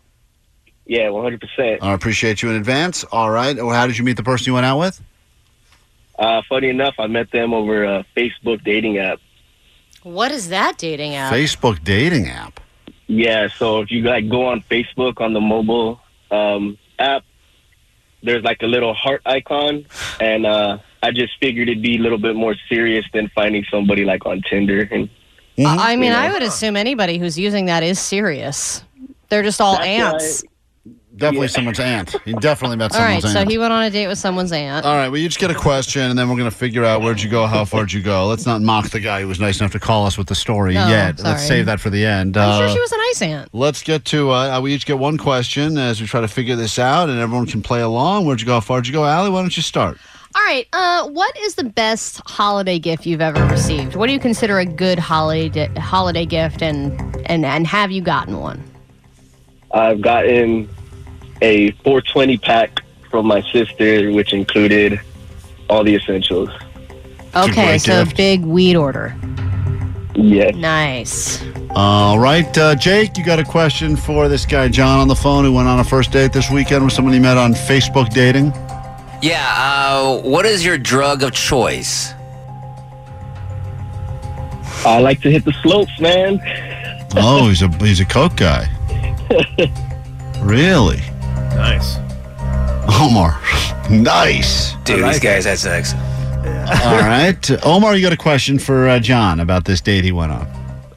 Yeah, 0.86 1.06
100%. 1.06 1.78
I 1.82 1.94
appreciate 1.94 2.42
you 2.42 2.50
in 2.50 2.58
advance. 2.58 3.06
All 3.06 3.32
right. 3.32 3.56
Well, 3.56 3.70
how 3.70 3.88
did 3.88 3.98
you 3.98 4.04
meet 4.04 4.18
the 4.18 4.24
person 4.24 4.48
you 4.48 4.54
went 4.54 4.66
out 4.66 4.80
with? 4.80 5.02
Uh, 6.20 6.42
funny 6.50 6.68
enough, 6.68 6.96
I 7.00 7.08
met 7.08 7.32
them 7.32 7.54
over 7.54 7.86
a 7.86 8.06
Facebook 8.18 8.66
dating 8.66 8.98
app. 8.98 9.20
What 10.04 10.32
is 10.32 10.50
that 10.50 10.78
dating 10.78 11.16
app? 11.16 11.32
Facebook 11.32 11.84
dating 11.86 12.28
app. 12.28 12.61
Yeah, 13.12 13.50
so 13.50 13.82
if 13.82 13.92
you 13.92 14.04
like 14.04 14.30
go 14.30 14.46
on 14.46 14.62
Facebook 14.62 15.20
on 15.20 15.34
the 15.34 15.42
mobile 15.42 16.00
um, 16.32 16.78
app, 16.98 17.26
there's 18.24 18.42
like 18.42 18.62
a 18.62 18.68
little 18.68 18.94
heart 18.94 19.22
icon, 19.26 19.86
and 20.22 20.46
uh, 20.46 20.78
I 21.04 21.12
just 21.12 21.34
figured 21.42 21.68
it'd 21.68 21.84
be 21.84 21.98
a 21.98 22.00
little 22.00 22.18
bit 22.18 22.38
more 22.38 22.56
serious 22.70 23.06
than 23.12 23.28
finding 23.36 23.66
somebody 23.70 24.06
like 24.06 24.26
on 24.26 24.42
Tinder. 24.50 24.88
And 24.90 25.10
I 25.60 25.98
mean, 25.98 26.06
you 26.06 26.10
know. 26.12 26.20
I 26.20 26.32
would 26.32 26.42
assume 26.42 26.78
anybody 26.78 27.18
who's 27.18 27.38
using 27.38 27.66
that 27.66 27.84
is 27.84 28.00
serious. 28.00 28.82
They're 29.28 29.44
just 29.44 29.60
all 29.60 29.76
That's 29.76 29.88
ants. 29.88 30.44
Definitely 31.16 31.50
someone's 31.50 31.80
aunt. 31.80 32.16
He 32.24 32.34
definitely 32.34 32.78
met 32.78 32.92
All 32.96 33.00
right, 33.02 33.22
someone's 33.22 33.34
so 33.34 33.40
aunt. 33.42 33.52
he 33.52 33.58
went 33.58 33.74
on 33.74 33.84
a 33.84 33.90
date 33.90 34.08
with 34.08 34.18
someone's 34.18 34.52
aunt. 34.52 34.86
All 34.86 34.96
right, 34.96 35.10
we 35.10 35.22
each 35.22 35.38
get 35.38 35.52
a 35.52 35.56
question, 35.56 36.02
and 36.04 36.18
then 36.18 36.30
we're 36.30 36.38
going 36.38 36.50
to 36.50 36.56
figure 36.56 36.86
out 36.86 37.02
where'd 37.02 37.22
you 37.22 37.30
go, 37.30 37.46
how 37.48 37.66
far'd 37.66 37.92
you 37.92 38.02
go. 38.02 38.28
Let's 38.28 38.46
not 38.46 38.62
mock 38.62 38.90
the 38.90 39.00
guy 39.02 39.22
who 39.22 39.28
was 39.28 39.40
nice 39.40 39.60
enough 39.60 39.74
to 39.74 39.80
call 39.80 40.06
us 40.06 40.18
with 40.18 40.28
the 40.28 40.36
story 40.36 40.74
No, 40.74 40.88
yet. 40.88 41.20
sorry. 41.20 41.32
Let's 41.34 41.46
save 41.46 41.66
that 41.66 41.80
for 41.82 41.90
the 41.90 42.06
end. 42.06 42.38
I'm 42.38 42.58
sure 42.60 42.68
Uh, 42.68 42.74
she 42.74 42.80
was 42.80 42.92
a 42.94 42.98
nice 42.98 43.22
aunt. 43.22 43.50
Let's 43.54 43.84
get 43.84 44.06
to. 44.06 44.32
Uh, 44.32 44.60
we 44.62 44.74
each 44.74 44.86
get 44.86 45.00
one 45.00 45.18
question 45.18 45.78
as 45.78 46.00
we 46.00 46.08
try 46.08 46.22
to 46.22 46.28
figure 46.30 46.56
this 46.56 46.80
out, 46.80 47.10
and 47.10 47.20
everyone 47.20 47.46
can 47.46 47.62
play 47.62 47.82
along. 47.82 48.26
Where'd 48.26 48.40
you 48.40 48.48
go? 48.48 48.54
How 48.54 48.60
far'd 48.62 48.88
you 48.88 48.94
go? 48.94 49.06
Allie, 49.06 49.30
why 49.30 49.42
don't 49.42 49.56
you 49.56 49.64
start? 49.64 49.98
All 50.34 50.42
right, 50.44 50.66
uh, 50.72 51.10
what 51.10 51.38
is 51.40 51.56
the 51.56 51.66
best 51.66 52.22
holiday 52.26 52.80
gift 52.80 53.06
you've 53.06 53.20
ever 53.20 53.44
received? 53.48 53.98
What 53.98 54.08
do 54.08 54.14
you 54.14 54.20
consider 54.20 54.60
a 54.60 54.66
good 54.66 54.98
holiday 54.98 55.68
holiday 55.78 56.26
gift, 56.26 56.62
and 56.62 56.98
and 57.26 57.46
and 57.46 57.68
have 57.68 57.92
you 57.92 58.02
gotten 58.02 58.40
one? 58.40 58.64
I've 59.74 60.00
gotten 60.02 60.70
a 61.42 61.72
420 61.84 62.38
pack 62.38 62.84
from 63.10 63.26
my 63.26 63.42
sister, 63.52 64.12
which 64.12 64.34
included 64.34 65.00
all 65.70 65.84
the 65.84 65.96
essentials. 65.96 66.50
Okay, 67.36 67.78
so 67.78 68.04
gift. 68.04 68.14
a 68.14 68.16
big 68.16 68.44
weed 68.44 68.76
order. 68.76 69.16
Yes. 70.16 70.56
Nice. 70.56 71.44
All 71.72 72.20
right, 72.20 72.58
uh, 72.58 72.76
Jake, 72.76 73.18
you 73.18 73.24
got 73.24 73.40
a 73.40 73.46
question 73.46 73.96
for 73.96 74.28
this 74.28 74.46
guy 74.46 74.68
John 74.68 75.00
on 75.00 75.08
the 75.08 75.16
phone 75.16 75.46
who 75.46 75.54
went 75.54 75.70
on 75.70 75.80
a 75.80 75.84
first 75.84 76.12
date 76.12 76.34
this 76.34 76.52
weekend 76.52 76.84
with 76.84 76.94
someone 76.94 77.14
he 77.14 77.20
met 77.20 77.38
on 77.38 77.54
Facebook 77.54 78.10
dating. 78.10 78.54
Yeah, 79.22 79.48
uh, 79.56 80.18
what 80.22 80.46
is 80.46 80.66
your 80.66 80.78
drug 80.78 81.24
of 81.24 81.32
choice? 81.32 82.14
I 84.84 85.00
like 85.00 85.22
to 85.22 85.32
hit 85.32 85.46
the 85.46 85.54
slopes, 85.62 85.98
man. 86.00 86.40
Oh, 87.16 87.48
he's 87.48 87.62
a 87.62 87.70
he's 87.78 88.00
a 88.00 88.06
coke 88.06 88.36
guy. 88.36 88.68
really, 90.42 91.02
Nice. 91.62 91.98
Omar? 93.00 93.40
nice. 93.92 94.74
Dude, 94.84 95.04
these 95.06 95.20
guys 95.20 95.46
had 95.46 95.60
sex. 95.60 95.94
All 96.84 96.98
right, 96.98 97.52
Omar, 97.64 97.96
you 97.96 98.02
got 98.02 98.14
a 98.14 98.18
question 98.18 98.58
for 98.58 98.90
uh, 98.90 98.98
John 99.00 99.40
about 99.40 99.66
this 99.66 99.80
date 99.80 100.04
he 100.04 100.12
went 100.12 100.32
on. 100.32 100.48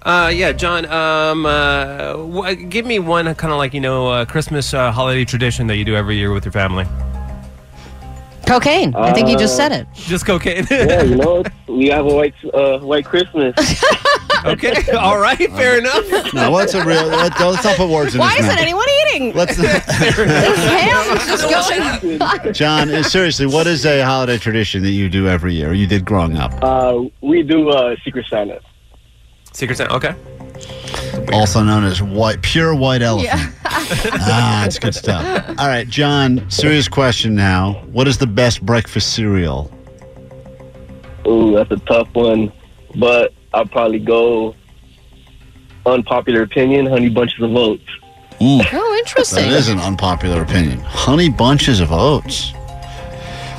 Uh, 0.00 0.31
yeah, 0.35 0.53
John. 0.53 0.87
Um, 0.87 1.44
uh, 1.44 2.14
wh- 2.16 2.68
give 2.70 2.87
me 2.87 2.98
one 2.98 3.33
kind 3.35 3.53
of 3.53 3.59
like 3.59 3.74
you 3.74 3.81
know 3.81 4.09
uh, 4.09 4.24
Christmas 4.24 4.72
uh, 4.72 4.90
holiday 4.90 5.27
tradition 5.27 5.66
that 5.66 5.77
you 5.77 5.85
do 5.85 5.94
every 5.96 6.16
year 6.16 6.33
with 6.33 6.46
your 6.46 6.53
family. 6.53 6.87
Cocaine. 8.46 8.94
I 8.94 9.12
think 9.12 9.29
you 9.29 9.37
just 9.37 9.57
said 9.57 9.72
it. 9.72 9.87
Just 9.94 10.24
cocaine. 10.27 10.66
yeah, 10.70 11.03
you 11.03 11.16
know, 11.22 11.44
we 11.68 11.87
have 11.88 12.07
a 12.07 12.14
white 12.14 12.35
uh, 12.55 12.79
white 12.79 13.05
Christmas. 13.05 13.55
okay. 14.52 14.90
All 14.92 15.18
right. 15.18 15.38
Fair 15.38 15.78
enough. 15.78 16.33
No, 16.35 16.50
what's 16.50 16.74
a 16.74 16.85
real? 16.85 17.07
Let, 17.07 17.38
let's 17.40 17.64
not 17.64 17.76
put 17.76 17.88
words 17.88 18.14
in 18.14 18.20
Why 18.20 18.30
his 18.37 18.40
isn't 18.40 18.50
mouth. 18.54 18.59
anyone 18.62 18.87
eating? 19.09 19.35
Let's 19.35 19.57
This 19.57 19.85
ham 19.87 21.16
is 21.16 21.26
just 21.26 21.48
going. 22.42 22.52
John, 22.52 22.90
uh, 22.90 23.02
seriously, 23.02 23.46
what 23.46 23.66
is 23.66 23.87
a 23.87 24.02
holiday 24.02 24.37
tradition 24.38 24.83
that 24.83 24.90
you 24.90 25.09
do 25.09 25.28
every 25.28 25.54
year? 25.54 25.70
Or 25.70 25.72
you 25.74 25.87
did 25.87 26.04
growing 26.04 26.37
up, 26.37 26.52
Uh, 26.62 27.04
we 27.22 27.42
do 27.42 27.70
uh, 27.70 27.96
Secret 28.04 28.26
Santa. 28.28 28.61
Secret 29.52 29.76
Santa. 29.76 29.94
Okay. 29.94 30.14
also 31.33 31.62
known 31.62 31.85
as 31.85 32.02
white, 32.02 32.42
pure 32.42 32.74
white 32.74 33.02
elephant. 33.02 33.33
Yeah. 33.35 33.52
ah, 33.64 34.61
that's 34.62 34.78
good 34.78 34.94
stuff. 34.94 35.48
All 35.59 35.68
right, 35.68 35.88
John. 35.88 36.44
Serious 36.50 36.88
question 36.88 37.35
now. 37.35 37.74
What 37.92 38.09
is 38.09 38.18
the 38.18 38.26
best 38.26 38.64
breakfast 38.66 39.14
cereal? 39.14 39.70
Ooh, 41.26 41.54
that's 41.54 41.70
a 41.70 41.76
tough 41.87 42.09
one, 42.12 42.52
but 42.96 43.33
I'll 43.55 43.67
probably 43.67 43.99
go 44.01 44.55
unpopular 45.87 46.43
opinion, 46.43 46.87
honey 46.87 47.09
bunches 47.09 47.40
of 47.43 47.55
oats. 47.55 47.83
Mm, 48.40 48.67
Oh, 48.73 48.97
interesting. 48.99 49.49
that 49.49 49.53
is 49.53 49.69
an 49.69 49.79
unpopular 49.79 50.43
opinion. 50.43 50.81
Honey 50.81 51.29
bunches 51.29 51.81
of 51.81 51.93
oats. 51.93 52.53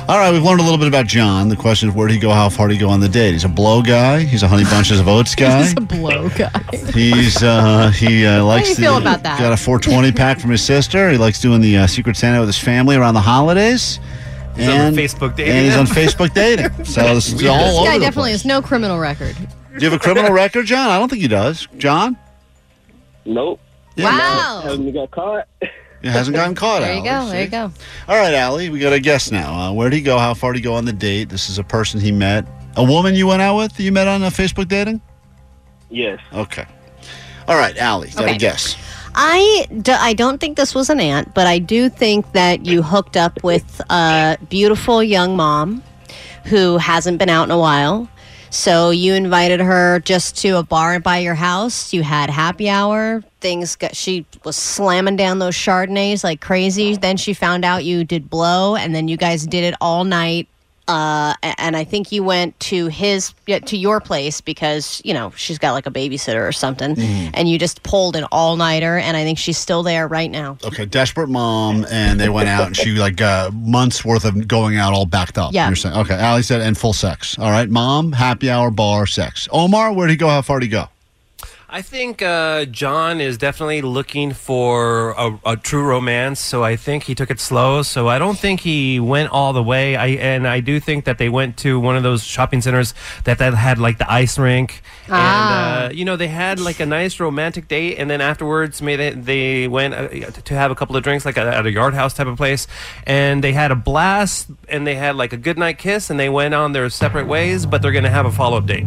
All 0.08 0.18
right, 0.18 0.32
we've 0.32 0.42
learned 0.42 0.60
a 0.60 0.62
little 0.62 0.78
bit 0.78 0.86
about 0.86 1.06
John. 1.06 1.48
The 1.48 1.56
question 1.56 1.88
is, 1.88 1.94
where 1.94 2.06
did 2.06 2.14
he 2.14 2.20
go? 2.20 2.30
How 2.30 2.48
far 2.48 2.68
did 2.68 2.74
he 2.74 2.80
go 2.80 2.88
on 2.90 3.00
the 3.00 3.08
date? 3.08 3.32
He's 3.32 3.42
a 3.44 3.48
blow 3.48 3.82
guy. 3.82 4.20
He's 4.20 4.44
a 4.44 4.48
honey 4.48 4.62
bunches 4.64 5.00
of 5.00 5.08
oats 5.08 5.34
guy. 5.34 5.62
He's 5.62 5.72
a 5.76 5.80
blow 5.80 6.28
guy. 6.28 6.50
He's 6.94 7.42
uh, 7.42 7.90
he 7.90 8.24
uh, 8.24 8.44
likes. 8.44 8.68
you 8.68 8.74
the- 8.76 8.82
feel 8.82 8.98
about 8.98 9.24
that? 9.24 9.40
Got 9.40 9.52
a 9.52 9.56
420 9.56 10.12
pack 10.12 10.38
from 10.38 10.50
his 10.50 10.62
sister. 10.62 11.10
He 11.10 11.16
likes 11.18 11.40
doing 11.40 11.60
the 11.60 11.78
uh, 11.78 11.86
Secret 11.88 12.16
Santa 12.16 12.38
with 12.38 12.48
his 12.48 12.58
family 12.58 12.94
around 12.94 13.14
the 13.14 13.20
holidays. 13.20 13.98
He's 14.54 14.68
on 14.68 14.74
and 14.80 14.96
Facebook 14.96 15.34
dating 15.36 15.54
And 15.54 15.66
he's 15.66 15.76
on. 15.76 15.86
Facebook 15.86 16.32
dating. 16.34 16.84
So 16.84 17.02
this 17.14 17.26
is 17.32 17.44
all 17.44 17.58
This 17.58 17.76
over 17.76 17.86
guy 17.86 17.94
the 17.98 18.04
definitely 18.04 18.30
place. 18.30 18.42
has 18.42 18.44
no 18.44 18.62
criminal 18.62 18.98
record. 19.00 19.36
Do 19.78 19.84
you 19.84 19.90
have 19.90 20.00
a 20.00 20.02
criminal 20.02 20.32
record, 20.42 20.66
John? 20.66 20.88
I 20.90 20.98
don't 20.98 21.08
think 21.08 21.22
he 21.22 21.28
does. 21.28 21.66
John? 21.78 22.16
Nope. 23.24 23.60
Wow. 23.98 24.60
Haven't 24.64 24.92
got 24.92 25.10
caught. 25.10 25.48
He 26.02 26.08
hasn't 26.08 26.36
gotten 26.36 26.54
caught. 26.54 26.82
There 26.82 26.92
you 26.94 27.06
Allie, 27.06 27.26
go. 27.26 27.30
There 27.30 27.42
you 27.42 27.48
go. 27.48 27.72
All 28.08 28.16
right, 28.16 28.34
Allie, 28.34 28.68
we 28.68 28.78
got 28.78 28.92
a 28.92 29.00
guess 29.00 29.30
now. 29.32 29.52
Uh, 29.54 29.72
where'd 29.72 29.92
he 29.92 30.00
go? 30.02 30.18
How 30.18 30.34
far 30.34 30.52
did 30.52 30.58
he 30.58 30.62
go 30.62 30.74
on 30.74 30.84
the 30.84 30.92
date? 30.92 31.28
This 31.30 31.48
is 31.48 31.58
a 31.58 31.64
person 31.64 31.98
he 32.00 32.12
met. 32.12 32.46
A 32.76 32.84
woman 32.84 33.14
you 33.14 33.26
went 33.26 33.40
out 33.42 33.56
with 33.56 33.80
you 33.80 33.90
met 33.90 34.06
on 34.06 34.22
a 34.22 34.28
Facebook 34.28 34.68
dating? 34.68 35.00
Yes. 35.90 36.20
Okay. 36.32 36.66
All 37.48 37.56
right, 37.56 37.76
Allie, 37.78 38.10
got 38.10 38.24
a 38.24 38.28
Okay. 38.28 38.38
guess. 38.38 38.76
I, 39.14 39.66
d- 39.80 39.92
I 39.92 40.12
don't 40.12 40.38
think 40.38 40.58
this 40.58 40.74
was 40.74 40.90
an 40.90 41.00
aunt, 41.00 41.32
but 41.32 41.46
I 41.46 41.58
do 41.58 41.88
think 41.88 42.30
that 42.32 42.66
you 42.66 42.82
hooked 42.82 43.16
up 43.16 43.42
with 43.42 43.80
a 43.88 44.36
beautiful 44.50 45.02
young 45.02 45.36
mom 45.36 45.82
who 46.44 46.76
hasn't 46.76 47.18
been 47.18 47.30
out 47.30 47.44
in 47.44 47.50
a 47.50 47.58
while. 47.58 48.08
So 48.56 48.88
you 48.88 49.12
invited 49.12 49.60
her 49.60 50.00
just 50.00 50.38
to 50.38 50.56
a 50.56 50.62
bar 50.62 50.98
by 50.98 51.18
your 51.18 51.34
house. 51.34 51.92
You 51.92 52.02
had 52.02 52.30
happy 52.30 52.70
hour. 52.70 53.22
Things 53.42 53.76
got, 53.76 53.94
she 53.94 54.24
was 54.44 54.56
slamming 54.56 55.16
down 55.16 55.40
those 55.40 55.54
Chardonnays 55.54 56.24
like 56.24 56.40
crazy. 56.40 56.96
Then 56.96 57.18
she 57.18 57.34
found 57.34 57.66
out 57.66 57.84
you 57.84 58.02
did 58.02 58.30
blow, 58.30 58.74
and 58.74 58.94
then 58.94 59.08
you 59.08 59.18
guys 59.18 59.46
did 59.46 59.62
it 59.62 59.74
all 59.78 60.04
night 60.04 60.48
Uh, 60.88 61.34
and 61.42 61.76
I 61.76 61.84
think 61.84 62.12
you 62.12 62.22
went 62.22 62.58
to 62.60 62.86
his 62.86 63.34
to 63.46 63.76
your 63.76 64.00
place 64.00 64.40
because 64.40 65.02
you 65.04 65.12
know 65.12 65.32
she's 65.36 65.58
got 65.58 65.72
like 65.72 65.86
a 65.86 65.90
babysitter 65.90 66.46
or 66.46 66.52
something, 66.52 66.94
Mhm. 66.94 67.30
and 67.34 67.48
you 67.48 67.58
just 67.58 67.82
pulled 67.82 68.14
an 68.16 68.24
all 68.30 68.56
nighter. 68.56 68.96
And 68.98 69.16
I 69.16 69.24
think 69.24 69.38
she's 69.38 69.58
still 69.58 69.82
there 69.82 70.06
right 70.06 70.30
now. 70.30 70.58
Okay, 70.64 70.84
desperate 70.86 71.28
mom, 71.28 71.86
and 71.90 72.20
they 72.20 72.28
went 72.28 72.48
out, 72.48 72.66
and 72.68 72.76
she 72.76 72.92
like 72.92 73.20
uh, 73.20 73.50
months 73.52 74.04
worth 74.04 74.24
of 74.24 74.46
going 74.46 74.76
out, 74.76 74.92
all 74.92 75.06
backed 75.06 75.38
up. 75.38 75.52
Yeah. 75.52 75.66
You're 75.66 75.76
saying 75.76 75.96
okay. 75.96 76.14
Allie 76.14 76.42
said, 76.42 76.60
and 76.60 76.78
full 76.78 76.92
sex. 76.92 77.36
All 77.38 77.50
right, 77.50 77.68
mom, 77.68 78.12
happy 78.12 78.48
hour, 78.50 78.70
bar, 78.70 79.06
sex. 79.06 79.48
Omar, 79.50 79.92
where'd 79.92 80.10
he 80.10 80.16
go? 80.16 80.28
How 80.28 80.42
far 80.42 80.60
did 80.60 80.66
he 80.66 80.70
go? 80.70 80.88
I 81.68 81.82
think 81.82 82.22
uh, 82.22 82.64
John 82.66 83.20
is 83.20 83.36
definitely 83.38 83.82
looking 83.82 84.32
for 84.32 85.10
a, 85.18 85.36
a 85.44 85.56
true 85.56 85.82
romance, 85.82 86.38
so 86.38 86.62
I 86.62 86.76
think 86.76 87.02
he 87.02 87.14
took 87.16 87.28
it 87.28 87.40
slow. 87.40 87.82
So 87.82 88.06
I 88.06 88.20
don't 88.20 88.38
think 88.38 88.60
he 88.60 89.00
went 89.00 89.32
all 89.32 89.52
the 89.52 89.62
way. 89.64 89.96
I 89.96 90.06
and 90.06 90.46
I 90.46 90.60
do 90.60 90.78
think 90.78 91.06
that 91.06 91.18
they 91.18 91.28
went 91.28 91.56
to 91.58 91.80
one 91.80 91.96
of 91.96 92.04
those 92.04 92.22
shopping 92.22 92.60
centers 92.62 92.94
that 93.24 93.38
that 93.38 93.52
had 93.54 93.78
like 93.80 93.98
the 93.98 94.08
ice 94.10 94.38
rink, 94.38 94.80
Ah. 95.08 95.86
and 95.86 95.92
uh, 95.92 95.94
you 95.94 96.04
know 96.04 96.14
they 96.16 96.28
had 96.28 96.60
like 96.60 96.78
a 96.78 96.86
nice 96.86 97.18
romantic 97.18 97.66
date, 97.66 97.96
and 97.98 98.08
then 98.08 98.20
afterwards, 98.20 98.80
maybe 98.80 99.10
they, 99.10 99.20
they 99.64 99.68
went 99.68 99.92
uh, 99.92 100.08
to 100.30 100.54
have 100.54 100.70
a 100.70 100.76
couple 100.76 100.96
of 100.96 101.02
drinks, 101.02 101.24
like 101.24 101.36
at 101.36 101.66
a 101.66 101.72
yard 101.72 101.94
house 101.94 102.14
type 102.14 102.28
of 102.28 102.36
place, 102.36 102.68
and 103.08 103.42
they 103.42 103.52
had 103.52 103.72
a 103.72 103.76
blast, 103.76 104.48
and 104.68 104.86
they 104.86 104.94
had 104.94 105.16
like 105.16 105.32
a 105.32 105.36
good 105.36 105.58
night 105.58 105.78
kiss, 105.78 106.10
and 106.10 106.20
they 106.20 106.28
went 106.28 106.54
on 106.54 106.72
their 106.74 106.88
separate 106.90 107.26
ways, 107.26 107.66
but 107.66 107.82
they're 107.82 107.90
going 107.92 108.04
to 108.04 108.10
have 108.10 108.24
a 108.24 108.30
follow 108.32 108.56
up 108.58 108.66
date. 108.66 108.86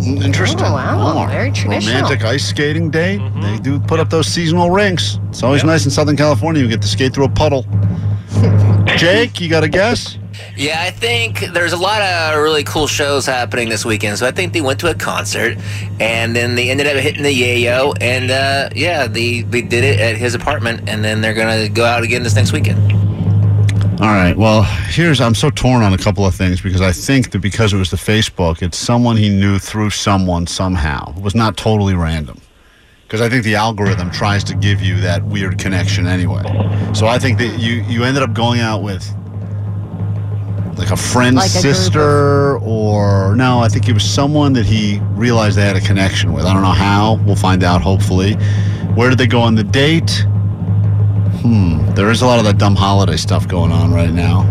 Interesting. 0.00 0.60
Oh, 0.60 0.72
wow. 0.72 1.10
Omar. 1.10 1.28
Very 1.28 1.52
traditional. 1.52 1.94
Romantic 1.94 2.24
ice 2.24 2.44
skating 2.48 2.90
date. 2.90 3.20
They 3.40 3.58
do 3.58 3.78
put 3.80 4.00
up 4.00 4.10
those 4.10 4.26
seasonal 4.26 4.70
rinks. 4.70 5.18
It's 5.28 5.42
always 5.42 5.64
nice 5.64 5.84
in 5.84 5.90
Southern 5.90 6.16
California. 6.16 6.62
You 6.62 6.68
get 6.68 6.82
to 6.82 6.88
skate 6.88 7.14
through 7.14 7.26
a 7.26 7.28
puddle. 7.28 7.66
Jake, 8.96 9.40
you 9.40 9.48
got 9.48 9.64
a 9.64 9.68
guess? 9.68 10.18
Yeah, 10.56 10.80
I 10.80 10.90
think 10.90 11.40
there's 11.52 11.72
a 11.72 11.76
lot 11.76 12.00
of 12.02 12.42
really 12.42 12.64
cool 12.64 12.86
shows 12.86 13.26
happening 13.26 13.68
this 13.68 13.84
weekend. 13.84 14.18
So 14.18 14.26
I 14.26 14.30
think 14.30 14.52
they 14.52 14.60
went 14.60 14.80
to 14.80 14.90
a 14.90 14.94
concert, 14.94 15.58
and 15.98 16.34
then 16.34 16.54
they 16.54 16.70
ended 16.70 16.86
up 16.86 16.96
hitting 16.96 17.22
the 17.22 17.32
yayo, 17.32 17.96
and 18.00 18.30
uh, 18.30 18.70
yeah, 18.74 19.06
they 19.06 19.42
they 19.42 19.62
did 19.62 19.84
it 19.84 20.00
at 20.00 20.16
his 20.16 20.34
apartment, 20.34 20.88
and 20.88 21.04
then 21.04 21.20
they're 21.20 21.34
gonna 21.34 21.68
go 21.68 21.84
out 21.84 22.02
again 22.02 22.22
this 22.22 22.34
next 22.34 22.52
weekend. 22.52 22.78
All 24.00 24.06
right. 24.06 24.34
Well, 24.34 24.62
here's 24.62 25.20
I'm 25.20 25.34
so 25.34 25.50
torn 25.50 25.82
on 25.82 25.92
a 25.92 25.98
couple 25.98 26.24
of 26.24 26.34
things 26.34 26.62
because 26.62 26.80
I 26.80 26.90
think 26.90 27.32
that 27.32 27.40
because 27.40 27.74
it 27.74 27.76
was 27.76 27.90
the 27.90 27.98
Facebook, 27.98 28.62
it's 28.62 28.78
someone 28.78 29.18
he 29.18 29.28
knew 29.28 29.58
through 29.58 29.90
someone 29.90 30.46
somehow. 30.46 31.12
It 31.14 31.22
was 31.22 31.34
not 31.34 31.58
totally 31.58 31.92
random. 31.94 32.40
Because 33.02 33.20
I 33.20 33.28
think 33.28 33.44
the 33.44 33.56
algorithm 33.56 34.10
tries 34.10 34.42
to 34.44 34.54
give 34.54 34.80
you 34.80 35.02
that 35.02 35.22
weird 35.24 35.58
connection 35.58 36.06
anyway. 36.06 36.44
So 36.94 37.08
I 37.08 37.18
think 37.18 37.36
that 37.40 37.58
you 37.58 37.82
you 37.82 38.04
ended 38.04 38.22
up 38.22 38.32
going 38.32 38.60
out 38.60 38.82
with 38.82 39.06
like 40.78 40.90
a 40.90 40.96
friend's 40.96 41.36
Like 41.36 41.46
a 41.46 41.60
sister 41.60 42.56
or 42.60 43.36
no, 43.36 43.60
I 43.60 43.68
think 43.68 43.86
it 43.86 43.92
was 43.92 44.04
someone 44.04 44.54
that 44.54 44.64
he 44.64 44.98
realized 45.10 45.58
they 45.58 45.66
had 45.66 45.76
a 45.76 45.80
connection 45.80 46.32
with. 46.32 46.46
I 46.46 46.54
don't 46.54 46.62
know 46.62 46.70
how. 46.70 47.20
We'll 47.26 47.36
find 47.36 47.62
out 47.62 47.82
hopefully. 47.82 48.32
Where 48.94 49.10
did 49.10 49.18
they 49.18 49.26
go 49.26 49.42
on 49.42 49.56
the 49.56 49.64
date? 49.64 50.24
Hmm. 51.42 51.84
There 51.94 52.10
is 52.10 52.22
a 52.22 52.26
lot 52.26 52.38
of 52.38 52.44
that 52.44 52.58
dumb 52.58 52.76
holiday 52.76 53.16
stuff 53.16 53.48
going 53.48 53.72
on 53.72 53.92
right 53.92 54.10
now. 54.12 54.44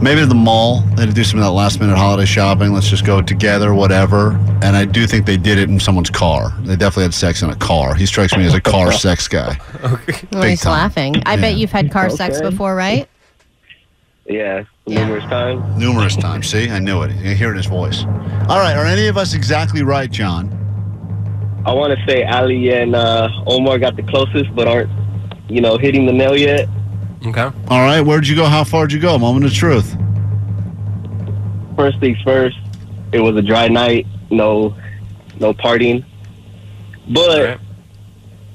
Maybe 0.00 0.20
to 0.20 0.26
the 0.26 0.34
mall. 0.34 0.80
They 0.96 1.02
had 1.02 1.08
to 1.08 1.14
do 1.14 1.24
some 1.24 1.38
of 1.38 1.44
that 1.44 1.52
last 1.52 1.80
minute 1.80 1.96
holiday 1.96 2.26
shopping. 2.26 2.72
Let's 2.72 2.88
just 2.88 3.06
go 3.06 3.22
together, 3.22 3.72
whatever. 3.74 4.32
And 4.62 4.76
I 4.76 4.84
do 4.84 5.06
think 5.06 5.24
they 5.24 5.36
did 5.36 5.58
it 5.58 5.68
in 5.70 5.80
someone's 5.80 6.10
car. 6.10 6.50
They 6.60 6.76
definitely 6.76 7.04
had 7.04 7.14
sex 7.14 7.42
in 7.42 7.50
a 7.50 7.56
car. 7.56 7.94
He 7.94 8.04
strikes 8.06 8.36
me 8.36 8.44
as 8.44 8.54
a 8.54 8.60
car 8.60 8.92
sex 9.06 9.26
guy. 9.28 9.58
Oh, 9.82 10.00
Big 10.06 10.50
he's 10.50 10.60
time. 10.60 10.72
laughing. 10.72 11.22
I 11.26 11.36
bet 11.36 11.54
you've 11.56 11.72
had 11.72 11.90
car 11.90 12.10
sex 12.10 12.40
before, 12.40 12.74
right? 12.76 13.08
Yeah, 14.26 14.64
numerous 14.86 15.24
times. 15.24 15.78
Numerous 15.80 16.16
times. 16.16 16.46
See, 16.50 16.68
I 16.70 16.78
knew 16.78 17.02
it. 17.02 17.12
You 17.12 17.22
can 17.22 17.36
hear 17.36 17.48
it 17.48 17.52
in 17.52 17.56
his 17.58 17.66
voice. 17.66 18.04
All 18.48 18.58
right. 18.58 18.76
Are 18.76 18.86
any 18.86 19.06
of 19.06 19.16
us 19.16 19.34
exactly 19.34 19.82
right, 19.82 20.10
John? 20.10 20.50
I 21.66 21.72
want 21.72 21.98
to 21.98 22.06
say 22.06 22.22
Allie 22.24 22.70
and 22.70 22.94
uh, 22.94 23.28
Omar 23.46 23.78
got 23.78 23.96
the 23.96 24.02
closest, 24.02 24.54
but 24.54 24.68
aren't, 24.68 24.90
you 25.48 25.60
know, 25.60 25.76
hitting 25.76 26.06
the 26.06 26.12
nail 26.12 26.36
yet. 26.36 26.68
Okay. 27.26 27.50
All 27.68 27.80
right. 27.82 28.00
Where'd 28.00 28.26
you 28.26 28.36
go? 28.36 28.44
How 28.46 28.64
far'd 28.64 28.92
you 28.92 29.00
go? 29.00 29.18
Moment 29.18 29.46
of 29.46 29.52
truth. 29.52 29.96
First 31.76 31.98
things 31.98 32.20
first, 32.22 32.56
it 33.12 33.18
was 33.18 33.36
a 33.36 33.42
dry 33.42 33.66
night, 33.68 34.06
no, 34.30 34.76
no 35.40 35.52
partying, 35.52 36.04
but 37.08 37.58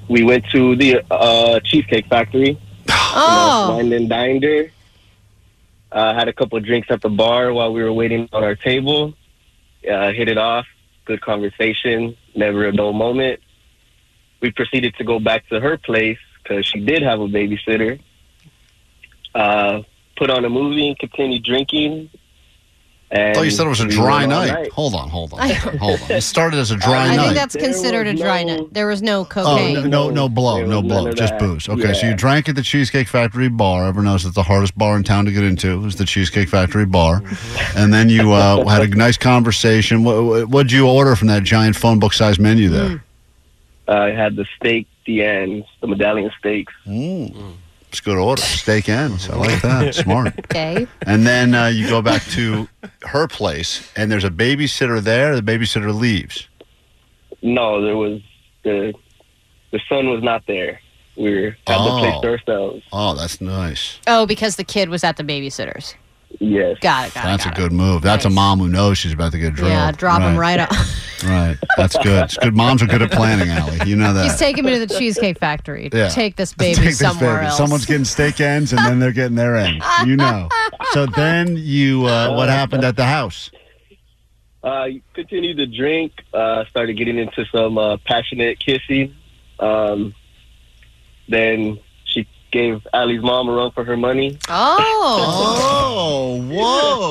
we 0.08 0.23
went 0.23 0.45
to 0.52 0.75
the 0.78 1.04
uh, 1.12 1.60
Cheesecake 1.62 2.08
Factory. 2.08 2.60
Oh. 3.12 3.75
Wined 3.75 3.91
and 3.91 4.08
dined 4.08 4.43
her. 4.43 4.67
Uh, 5.91 6.13
had 6.13 6.28
a 6.28 6.34
couple 6.34 6.60
of 6.60 6.63
drinks 6.63 6.91
at 6.91 7.02
the 7.02 7.10
bar 7.10 7.52
while 7.52 7.73
we 7.73 7.82
were 7.82 7.91
waiting 7.91 8.30
on 8.32 8.43
our 8.43 8.56
table. 8.56 9.15
Uh, 9.84 10.12
hit 10.12 10.30
it 10.30 10.38
off. 10.38 10.67
Good 11.06 11.19
conversation. 11.19 12.15
Never 12.36 12.65
a 12.67 12.71
dull 12.71 12.93
moment. 12.93 13.39
We 14.41 14.52
proceeded 14.52 14.95
to 14.97 15.04
go 15.04 15.19
back 15.19 15.49
to 15.49 15.60
her 15.60 15.75
place 15.75 16.19
because 16.50 16.66
she 16.66 16.80
did 16.80 17.02
have 17.04 17.20
a 17.22 17.28
babysitter. 17.28 18.00
Uh, 19.36 19.84
put 20.18 20.30
on 20.30 20.44
a 20.44 20.50
movie 20.50 20.88
and 20.88 20.98
continued 21.00 21.44
drinking. 21.44 22.10
I 23.12 23.34
thought 23.34 23.42
you 23.42 23.50
said 23.50 23.66
it 23.66 23.70
was 23.70 23.80
a 23.80 23.88
dry 23.88 24.20
went 24.28 24.34
all 24.34 24.46
night. 24.46 24.72
Hold 24.72 24.94
on, 24.94 25.10
hold 25.10 25.34
on, 25.34 25.50
hold 25.50 26.00
on. 26.00 26.12
It 26.12 26.22
started 26.22 26.58
as 26.60 26.70
a 26.70 26.76
dry 26.76 27.06
I 27.06 27.16
night. 27.16 27.20
I 27.20 27.24
think 27.24 27.36
that's 27.36 27.56
considered 27.56 28.06
a 28.06 28.14
dry 28.14 28.44
night. 28.44 28.72
There 28.72 28.86
was 28.86 29.02
no 29.02 29.22
Oh, 29.22 29.26
cocaine. 29.26 29.74
no, 29.74 29.82
no, 29.88 30.10
no 30.12 30.30
blow, 30.30 30.64
no 30.64 30.84
blow, 30.84 31.12
just 31.14 31.34
that. 31.34 31.40
booze. 31.40 31.68
Okay, 31.68 31.94
so 31.94 32.06
you 32.06 32.14
drank 32.16 32.50
at 32.50 32.56
the 32.56 32.62
Cheesecake 32.62 33.08
Factory 33.08 33.50
bar. 33.50 33.88
Everyone 33.88 34.06
knows 34.12 34.26
it's 34.26 34.36
the 34.36 34.44
hardest 34.44 34.78
bar 34.78 34.96
in 34.96 35.04
town 35.04 35.26
to 35.26 35.32
get 35.32 35.44
into. 35.44 35.84
Is 35.86 35.96
the 35.96 36.06
Cheesecake 36.06 36.50
Factory 36.50 36.86
bar, 36.86 37.24
and 37.76 37.92
then 37.92 38.10
you 38.10 38.32
uh, 38.32 38.64
had 38.70 38.84
a 38.84 38.88
nice 38.88 39.18
conversation. 39.18 40.04
What 40.04 40.48
what'd 40.50 40.72
you 40.72 40.88
order 40.88 41.16
from 41.16 41.30
that 41.30 41.42
giant 41.44 41.76
phone 41.78 41.98
book 41.98 42.14
sized 42.14 42.40
menu 42.40 42.70
there? 42.70 43.04
I 43.88 44.12
had 44.12 44.36
the 44.36 44.46
steak, 44.56 44.88
the 45.10 45.24
ends, 45.24 45.65
the 45.82 45.88
medallion 45.88 46.30
steaks. 46.38 46.72
Mm. 46.86 47.54
It's 47.89 48.00
good 48.00 48.17
order. 48.19 48.41
Steak 48.43 48.88
ends. 48.89 49.28
I 49.30 49.36
like 49.36 49.62
that. 49.63 49.95
Smart. 50.04 50.38
Okay. 50.38 50.86
And 51.08 51.26
then 51.26 51.56
uh, 51.56 51.65
you 51.67 51.88
go 51.89 52.04
back 52.04 52.22
to 52.38 52.67
her 53.02 53.28
place, 53.28 53.91
and 53.95 54.12
there's 54.12 54.24
a 54.24 54.30
babysitter 54.30 55.02
there. 55.02 55.36
The 55.36 55.41
babysitter 55.41 55.93
leaves. 55.93 56.48
No, 57.41 57.82
there 57.82 57.98
was 57.98 58.22
the 58.63 58.93
the 59.72 59.80
son 59.89 60.10
was 60.10 60.22
not 60.22 60.45
there. 60.45 60.80
We 61.17 61.32
were 61.34 61.48
at 61.48 61.56
the 61.65 61.98
place 62.00 62.13
Oh. 62.17 62.22
to 62.22 62.28
ourselves. 62.30 62.84
Oh, 62.93 63.15
that's 63.15 63.41
nice. 63.41 63.98
Oh, 64.06 64.28
because 64.28 64.56
the 64.58 64.63
kid 64.63 64.89
was 64.89 65.04
at 65.04 65.17
the 65.17 65.24
babysitter's. 65.24 65.95
Yes. 66.39 66.78
Got 66.82 67.08
it. 67.08 67.13
Got 67.15 67.24
That's 67.24 67.45
it. 67.45 67.48
a 67.48 67.52
Got 67.52 67.58
good 67.58 67.72
move. 67.72 68.04
That's 68.04 68.24
a 68.26 68.30
mom 68.30 68.60
who 68.60 68.69
knows 68.69 69.00
she's 69.00 69.13
about 69.13 69.32
to 69.32 69.39
get 69.39 69.48
it. 69.48 69.56
drilled. 69.56 69.72
Yeah, 69.72 69.91
drop 69.91 70.22
him 70.22 70.38
right 70.38 70.60
off. 70.60 70.69
Right. 71.24 71.58
That's 71.78 71.98
good. 71.98 72.24
It's 72.26 72.38
good. 72.38 72.56
Moms 72.56 72.82
are 72.82 72.88
good 72.88 73.02
at 73.02 73.12
planning, 73.12 73.50
Allie. 73.50 73.80
You 73.90 73.96
know 73.96 74.14
that. 74.14 74.24
He's 74.24 74.38
taking 74.38 74.66
me 74.66 74.74
to 74.78 74.86
the 74.86 74.94
Cheesecake 75.00 75.40
Factory. 75.40 75.90
Yeah. 75.92 76.10
Take 76.10 76.36
this 76.36 76.54
baby 76.54 76.76
Take 76.76 76.86
this 76.86 77.00
somewhere 77.00 77.36
baby. 77.36 77.46
else. 77.48 77.58
Someone's 77.58 77.86
getting 77.86 78.06
steak 78.06 78.40
ends, 78.40 78.72
and 78.74 78.80
then 78.86 79.00
they're 79.00 79.12
getting 79.12 79.36
their 79.36 79.56
ends. 79.56 79.86
You 80.06 80.16
know. 80.16 80.50
So 80.92 81.06
then 81.06 81.58
you, 81.58 82.06
uh, 82.06 82.36
what 82.36 82.50
happened 82.50 82.84
at 82.84 82.96
the 82.96 83.06
house? 83.06 83.52
Uh, 84.64 84.88
continued 85.14 85.58
to 85.58 85.66
drink. 85.68 86.12
Uh, 86.34 86.66
started 86.66 86.94
getting 86.98 87.18
into 87.18 87.46
some 87.46 87.78
uh, 87.78 87.98
passionate 88.06 88.60
kissing. 88.60 89.16
Um, 89.60 90.14
then 91.28 91.80
she 92.06 92.28
gave 92.52 92.86
Allie's 92.94 93.22
mom 93.22 93.48
a 93.50 93.54
run 93.54 93.72
for 93.72 93.84
her 93.86 93.96
money. 93.98 94.38
Oh. 94.50 96.42
Oh, 96.42 96.42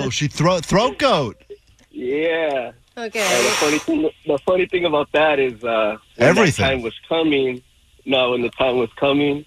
whoa! 0.03 0.11
She 0.11 0.29
throat 0.29 0.64
throat 0.64 0.99
goat. 0.99 1.42
Yeah. 1.90 2.73
Okay. 2.98 3.20
And 3.20 3.46
the 3.46 3.50
funny 3.50 3.78
thing, 3.78 4.11
the 4.26 4.38
funny 4.38 4.66
thing 4.66 4.84
about 4.84 5.12
that 5.12 5.38
is, 5.38 5.62
uh, 5.62 5.98
when 6.16 6.28
Everything. 6.30 6.62
that 6.64 6.70
time 6.70 6.82
was 6.82 6.94
coming. 7.08 7.62
No, 8.04 8.32
when 8.32 8.42
the 8.42 8.50
time 8.50 8.78
was 8.78 8.90
coming, 8.98 9.44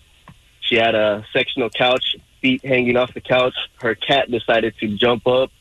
she 0.62 0.76
had 0.76 0.96
a 0.96 1.26
sectional 1.34 1.70
couch, 1.70 2.16
feet 2.42 2.64
hanging 2.64 2.96
off 2.96 3.14
the 3.14 3.20
couch. 3.22 3.56
Her 3.82 3.94
cat 3.96 4.32
decided 4.32 4.76
to 4.80 4.88
jump 4.98 5.28
up, 5.28 5.52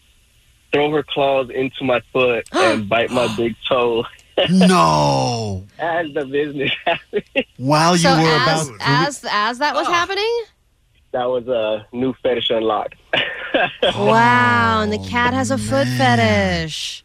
throw 0.72 0.90
her 0.92 1.03
claws 1.03 1.50
into 1.50 1.83
my 1.83 2.00
foot, 2.12 2.46
and 2.53 2.88
bite 2.88 3.11
my 3.11 3.35
big 3.37 3.57
toe. 3.68 4.05
No. 4.48 5.66
As 5.79 6.07
the 6.14 6.24
business 6.24 6.70
happened. 6.87 7.44
While 7.59 7.92
you 7.92 7.98
so 7.98 8.14
were 8.16 8.26
as, 8.26 8.68
about. 8.70 8.81
as 8.81 9.24
as 9.31 9.59
that 9.59 9.74
was 9.74 9.87
happening, 9.87 10.44
That 11.12 11.26
was 11.26 11.46
a 11.48 11.87
new 11.92 12.14
fetish 12.22 12.48
unlocked. 12.48 12.94
wow, 13.83 14.81
and 14.81 14.90
the 14.90 15.07
cat 15.11 15.35
has 15.35 15.50
a 15.50 15.59
foot 15.59 15.87
fetish. 15.88 17.05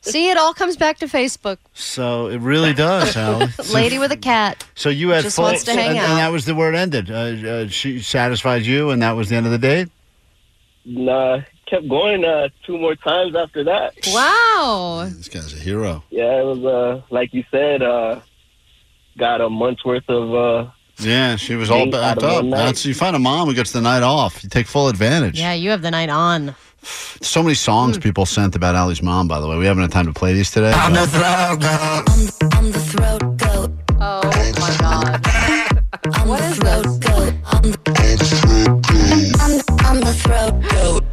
See, 0.00 0.30
it 0.30 0.36
all 0.36 0.54
comes 0.54 0.76
back 0.76 0.98
to 0.98 1.06
Facebook. 1.06 1.58
So 1.74 2.28
it 2.28 2.38
really 2.40 2.72
does, 2.72 3.16
Allie. 3.18 3.48
Lady 3.72 3.98
with 3.98 4.12
a 4.12 4.16
cat. 4.16 4.64
So 4.74 4.88
you 4.88 5.10
had 5.10 5.22
Just 5.22 5.36
full, 5.36 5.44
wants 5.44 5.64
to 5.64 5.72
hang 5.72 5.90
and, 5.90 5.98
out. 5.98 6.08
and 6.10 6.18
that 6.18 6.28
was 6.28 6.44
the 6.44 6.54
word 6.54 6.74
ended. 6.74 7.10
Uh, 7.10 7.14
uh, 7.14 7.68
she 7.68 8.00
satisfied 8.00 8.62
you, 8.66 8.90
and 8.90 9.02
that 9.02 9.12
was 9.12 9.28
the 9.28 9.36
end 9.36 9.46
of 9.46 9.52
the 9.52 9.58
date. 9.58 9.88
Nah, 10.84 11.40
kept 11.66 11.88
going 11.88 12.24
uh, 12.24 12.48
two 12.66 12.76
more 12.78 12.96
times 12.96 13.36
after 13.36 13.64
that. 13.64 13.94
Wow. 14.08 15.08
This 15.08 15.28
guy's 15.28 15.52
a 15.54 15.58
hero. 15.58 16.02
Yeah, 16.10 16.40
it 16.40 16.44
was 16.44 16.64
uh, 16.64 17.02
like 17.10 17.32
you 17.32 17.44
said. 17.50 17.82
Uh, 17.82 18.20
got 19.18 19.40
a 19.40 19.48
month's 19.50 19.84
worth 19.84 20.08
of. 20.08 20.34
Uh, 20.34 20.70
Yeah, 20.98 21.36
she 21.36 21.54
was 21.54 21.70
all 21.70 21.84
Date 21.84 21.92
backed 21.92 22.22
up. 22.22 22.44
That's 22.50 22.84
you 22.84 22.94
find 22.94 23.14
a 23.14 23.18
mom 23.18 23.46
who 23.48 23.54
gets 23.54 23.72
the 23.72 23.80
night 23.80 24.02
off. 24.02 24.42
You 24.42 24.48
take 24.50 24.66
full 24.66 24.88
advantage. 24.88 25.38
Yeah, 25.38 25.52
you 25.52 25.70
have 25.70 25.82
the 25.82 25.90
night 25.90 26.08
on. 26.08 26.54
So 26.82 27.42
many 27.42 27.54
songs 27.54 27.96
people 27.98 28.26
sent 28.26 28.56
about 28.56 28.74
Allie's 28.74 29.02
mom, 29.02 29.28
by 29.28 29.40
the 29.40 29.46
way. 29.46 29.56
We 29.56 29.66
haven't 29.66 29.82
had 29.82 29.92
time 29.92 30.06
to 30.06 30.12
play 30.12 30.32
these 30.32 30.50
today. 30.50 30.72
I'm 30.72 30.92
but- 30.92 31.06
the 31.06 31.18
throat 31.18 31.60
goat. 31.60 32.54
I'm 32.54 32.72
the 32.72 32.80
throat 32.80 33.36
goat. 33.36 33.70
Oh 34.00 34.22
my 34.60 34.76
god. 34.80 36.26
what 36.26 36.40
is 36.42 36.56
throat 36.58 37.00
goat? 37.00 37.34
I'm 37.46 37.70
the, 37.70 37.78
I'm, 39.40 39.86
I'm 39.86 40.00
the 40.00 40.12
throat 40.12 40.60
goat. 40.70 41.04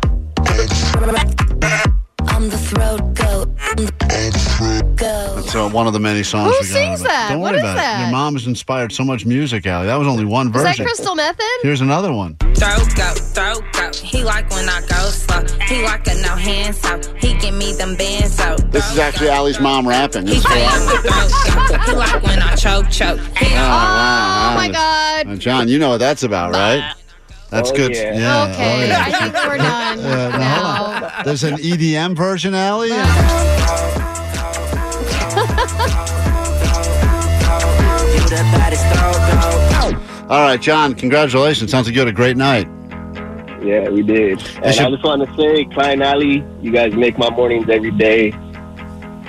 I'm 2.28 2.50
the 2.50 2.58
throat 2.58 3.14
goat. 3.16 3.50
I'm 3.60 3.76
the 3.76 3.92
throat 4.32 4.96
goat. 4.96 5.40
It's 5.46 5.56
uh, 5.56 5.70
one 5.70 5.86
of 5.88 5.94
the 5.94 6.00
many 6.00 6.24
songs 6.24 6.46
Who 6.46 6.52
we 6.52 6.58
got. 6.60 6.66
sings 6.74 7.02
that? 7.04 7.30
Don't 7.30 7.42
What 7.42 7.52
worry 7.52 7.58
is 7.60 7.64
about 7.64 7.76
that? 7.76 8.00
it. 8.00 8.04
Your 8.04 8.12
mom 8.12 8.34
has 8.34 8.48
inspired 8.48 8.92
so 8.92 9.04
much 9.04 9.26
music, 9.26 9.68
Allie. 9.68 9.86
That 9.88 9.96
was 9.98 10.08
only 10.08 10.26
one 10.26 10.48
Is 10.48 10.54
version. 10.54 10.84
that 10.86 10.96
Crystal 10.96 11.16
Method? 11.16 11.46
Here's 11.62 11.82
another 11.82 12.12
one. 12.12 12.36
Throat 12.56 12.88
go, 12.96 13.14
throat 13.14 13.64
go. 13.92 13.98
He 14.06 14.24
like 14.24 14.50
when 14.52 14.70
I 14.70 14.82
go 14.82 14.96
slow. 15.10 15.44
He 15.66 15.82
like 15.84 16.06
a 16.08 16.14
no 16.22 16.36
hands 16.36 16.84
out. 16.86 17.06
He 17.18 17.34
give 17.40 17.56
me 17.56 17.74
them 17.74 17.96
bands 17.96 18.40
out. 18.40 18.72
This 18.72 18.90
is 18.92 19.00
actually 19.00 19.30
Allie's 19.30 19.60
mom 19.60 19.88
rapping. 19.88 20.26
This 20.26 20.36
He 20.36 20.40
is 20.40 20.46
say 20.46 20.66
I'm 20.66 20.88
cool. 20.88 20.98
a 20.98 21.02
throat 21.02 21.32
go. 21.70 21.78
He 21.92 21.98
like 21.98 22.24
when 22.24 22.42
I 22.42 22.56
choke, 22.56 22.90
choke. 22.90 23.20
He 23.38 23.48
Oh, 23.54 23.60
wow. 23.60 24.52
Oh 24.52 24.56
my 24.56 24.70
god. 24.72 25.28
Uh, 25.28 25.36
John, 25.36 25.68
you 25.68 25.78
know 25.80 25.90
what 25.90 26.00
that's 26.00 26.24
about, 26.24 26.54
right? 26.54 26.94
That's 27.50 27.72
Oh, 27.72 27.76
good. 27.76 27.92
yeah. 27.96 28.14
Yeah. 28.18 28.44
Okay, 28.52 28.84
oh, 28.84 28.88
yeah. 28.88 29.04
I 29.06 29.12
think 29.12 29.34
we're 29.34 29.58
done 29.98 30.00
Yeah, 30.00 30.38
now, 30.38 30.76
hold 30.76 31.04
on. 31.04 31.12
There's 31.26 31.44
an 31.44 31.56
EDM 31.56 32.16
version, 32.16 32.54
Allie. 32.54 32.92
All 40.30 40.42
right, 40.42 40.62
John, 40.62 40.94
congratulations. 40.94 41.72
Sounds 41.72 41.88
like 41.88 41.96
you 41.96 42.02
had 42.02 42.08
a 42.08 42.12
great 42.14 42.38
night. 42.38 42.68
Yeah, 43.62 43.90
we 43.90 44.02
did. 44.02 44.42
And 44.58 44.66
I 44.66 44.90
just 44.90 45.04
want 45.04 45.28
to 45.28 45.36
say, 45.36 45.66
Klein 45.66 46.02
Alley, 46.02 46.44
you 46.62 46.72
guys 46.72 46.94
make 46.94 47.18
my 47.18 47.30
mornings 47.30 47.70
every 47.70 47.92
day. 47.92 48.32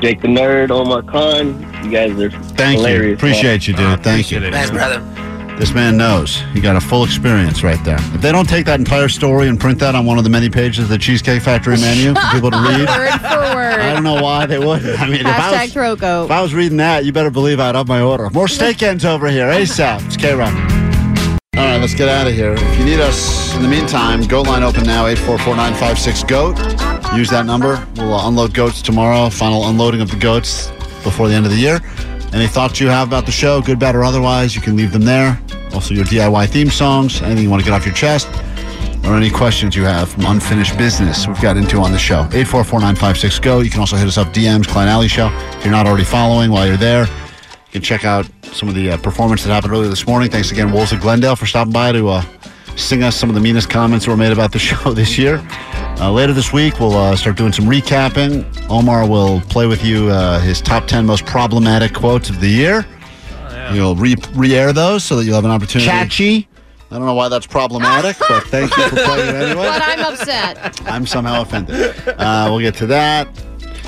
Jake 0.01 0.23
the 0.23 0.29
Nerd, 0.29 0.71
Omar 0.71 1.03
Khan, 1.03 1.61
you 1.85 1.91
guys 1.91 2.19
are 2.19 2.31
Thank 2.31 2.79
hilarious. 2.79 3.11
you. 3.11 3.15
Appreciate 3.15 3.69
you, 3.69 3.75
dude. 3.75 4.03
Thank 4.03 4.31
you. 4.31 4.41
Thanks, 4.41 4.71
brother. 4.71 5.01
This 5.61 5.75
man 5.75 5.99
knows. 5.99 6.41
He 6.55 6.61
got 6.63 6.77
a 6.77 6.81
full 6.81 7.05
experience 7.05 7.63
right 7.63 7.83
there. 7.85 7.99
If 8.15 8.23
they 8.23 8.33
don't 8.33 8.49
take 8.49 8.65
that 8.65 8.79
entire 8.79 9.11
story 9.11 9.47
and 9.47 9.61
print 9.61 9.79
that 9.81 9.95
on 9.95 10.07
one 10.07 10.17
of 10.17 10.25
the 10.25 10.31
many 10.31 10.49
pages 10.49 10.85
of 10.85 10.89
the 10.89 10.97
Cheesecake 10.97 11.43
Factory 11.43 11.77
menu 11.77 12.15
for 12.15 12.27
people 12.33 12.51
to 12.51 12.57
read, 12.57 12.89
Word 12.89 13.11
for 13.21 13.27
I 13.27 13.93
don't 13.93 14.03
know 14.03 14.23
why 14.23 14.47
they 14.47 14.59
wouldn't. 14.59 14.99
I 14.99 15.07
mean, 15.07 15.21
if 15.21 15.27
I, 15.27 15.33
Hashtag 15.33 15.63
was, 15.65 15.73
throat 15.75 16.25
if 16.25 16.31
I 16.31 16.41
was 16.41 16.55
reading 16.55 16.79
that, 16.79 17.05
you 17.05 17.13
better 17.13 17.31
believe 17.31 17.61
I'd 17.61 17.77
up 17.77 17.89
my 17.89 18.01
order. 18.01 18.31
More 18.31 18.49
steak 18.49 18.83
ends 18.83 19.05
over 19.05 19.29
here. 19.29 19.49
ASAP. 19.49 20.07
It's 20.07 20.17
KROQ. 20.17 20.80
Right, 21.81 21.87
let's 21.87 21.99
get 21.99 22.11
out 22.11 22.27
of 22.27 22.35
here. 22.35 22.53
If 22.53 22.79
you 22.79 22.85
need 22.85 23.01
us 23.01 23.57
in 23.57 23.63
the 23.63 23.69
meantime, 23.69 24.21
goat 24.27 24.47
line 24.47 24.63
open 24.63 24.85
now, 24.85 25.07
844 25.07 26.29
GOAT. 26.29 26.59
Use 27.17 27.31
that 27.31 27.47
number. 27.47 27.83
We'll 27.97 28.13
uh, 28.13 28.29
unload 28.29 28.53
goats 28.53 28.83
tomorrow. 28.83 29.31
Final 29.31 29.67
unloading 29.67 30.03
of 30.03 30.11
the 30.11 30.19
goats 30.19 30.69
before 31.03 31.29
the 31.29 31.35
end 31.35 31.47
of 31.47 31.53
the 31.53 31.57
year. 31.57 31.81
Any 32.35 32.49
thoughts 32.49 32.81
you 32.81 32.89
have 32.89 33.09
about 33.09 33.25
the 33.25 33.33
show, 33.33 33.63
good, 33.63 33.79
bad, 33.79 33.97
or 33.97 34.05
otherwise, 34.05 34.55
you 34.55 34.61
can 34.61 34.77
leave 34.77 34.93
them 34.93 35.07
there. 35.07 35.41
Also, 35.73 35.95
your 35.95 36.05
DIY 36.05 36.51
theme 36.51 36.69
songs, 36.69 37.23
anything 37.23 37.45
you 37.45 37.51
want 37.51 37.63
to 37.63 37.71
get 37.71 37.73
off 37.73 37.87
your 37.87 37.95
chest, 37.95 38.29
or 39.07 39.17
any 39.17 39.31
questions 39.31 39.75
you 39.75 39.85
have 39.85 40.11
from 40.11 40.27
unfinished 40.27 40.77
business 40.77 41.27
we've 41.27 41.41
got 41.41 41.57
into 41.57 41.79
on 41.79 41.93
the 41.93 41.99
show. 41.99 42.25
844-956-GO. 42.25 43.61
You 43.61 43.71
can 43.71 43.81
also 43.81 43.97
hit 43.97 44.07
us 44.07 44.19
up 44.19 44.29
DMs, 44.35 44.69
Klein 44.69 44.87
Alley 44.87 45.09
Show. 45.09 45.31
If 45.57 45.65
you're 45.65 45.73
not 45.73 45.87
already 45.87 46.05
following 46.05 46.51
while 46.51 46.67
you're 46.67 46.77
there, 46.77 47.07
you 47.71 47.73
can 47.73 47.83
check 47.83 48.05
out 48.05 48.29
some 48.53 48.69
of 48.69 48.75
the 48.75 48.91
uh, 48.91 48.97
performance 48.99 49.45
that 49.45 49.51
happened 49.53 49.73
earlier 49.73 49.89
this 49.89 50.07
morning. 50.07 50.29
Thanks 50.31 50.51
again, 50.51 50.73
Wolves 50.73 50.93
of 50.93 51.01
Glendale, 51.01 51.37
for 51.37 51.47
stopping 51.47 51.73
by 51.73 51.93
to 51.93 52.09
uh, 52.09 52.23
sing 52.77 53.05
us 53.05 53.15
some 53.17 53.29
of 53.29 53.35
the 53.37 53.41
meanest 53.41 53.71
comments 53.71 54.05
that 54.07 54.11
were 54.11 54.17
made 54.17 54.33
about 54.33 54.51
the 54.53 54.59
show 54.59 54.93
this 54.93 55.17
year. 55.17 55.41
Uh, 56.01 56.11
later 56.11 56.33
this 56.33 56.53
week, 56.53 56.81
we'll 56.81 56.97
uh, 56.97 57.15
start 57.15 57.37
doing 57.37 57.53
some 57.53 57.67
recapping. 57.67 58.45
Omar 58.69 59.09
will 59.09 59.41
play 59.43 59.67
with 59.67 59.85
you 59.85 60.09
uh, 60.09 60.41
his 60.41 60.61
top 60.61 60.87
10 60.89 61.07
most 61.07 61.25
problematic 61.27 61.95
quotes 61.95 62.29
of 62.31 62.41
the 62.41 62.49
year. 62.49 62.85
You'll 63.73 63.95
re- 63.95 64.17
re-air 64.33 64.73
those 64.73 65.05
so 65.05 65.15
that 65.17 65.25
you'll 65.25 65.37
have 65.37 65.45
an 65.45 65.53
opportunity. 65.53 65.89
Catchy. 65.89 66.49
I 66.91 66.97
don't 66.99 67.07
know 67.07 67.15
why 67.15 67.29
that's 67.29 67.47
problematic, 67.47 68.17
but 68.29 68.43
thank 68.49 68.77
you 68.77 68.83
for 68.89 68.97
playing 68.97 69.29
it 69.29 69.35
anyway. 69.43 69.67
But 69.67 69.83
I'm 69.85 70.01
upset. 70.13 70.81
I'm 70.89 71.07
somehow 71.07 71.43
offended. 71.43 71.95
Uh, 72.09 72.49
we'll 72.51 72.59
get 72.59 72.75
to 72.77 72.87
that. 72.89 73.29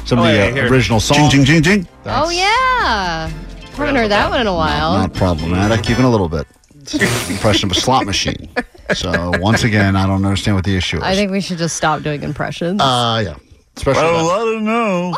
Some 0.05 0.21
Oh, 0.21 0.25
of 0.25 0.29
the 0.31 0.37
yeah, 0.37 0.45
uh, 0.45 0.53
here. 0.55 0.69
original 0.71 1.01
songs. 1.01 1.33
Jing, 1.33 1.45
jing, 1.45 1.63
jing, 1.65 1.83
jing. 1.83 1.89
oh 2.07 2.31
yeah. 2.31 3.29
Haven't 3.77 3.97
heard 3.97 4.11
that 4.11 4.31
one 4.31 4.41
in 4.41 4.47
a 4.47 4.55
while. 4.55 4.95
Not 4.99 5.15
problematic, 5.15 5.89
even 5.91 6.05
a 6.05 6.11
little 6.11 6.29
bit. 6.29 6.47
It's 6.81 6.95
an 6.95 7.33
impression 7.33 7.71
of 7.71 7.77
a 7.77 7.81
slot 7.81 8.07
machine. 8.07 8.49
So 8.95 9.33
once 9.39 9.65
again, 9.65 9.97
I 9.97 10.07
don't 10.07 10.25
understand 10.25 10.57
what 10.57 10.65
the 10.65 10.77
issue 10.77 10.97
is. 10.99 11.03
I 11.03 11.15
think 11.15 11.31
we 11.31 11.41
should 11.41 11.59
just 11.59 11.77
stop 11.77 12.03
doing 12.03 12.23
impressions. 12.23 12.81
Uh, 12.81 13.23
yeah. 13.25 13.37
Especially 13.77 14.03
Well, 14.03 14.31
I 14.31 14.39
don't 14.39 14.65
know. 14.65 15.15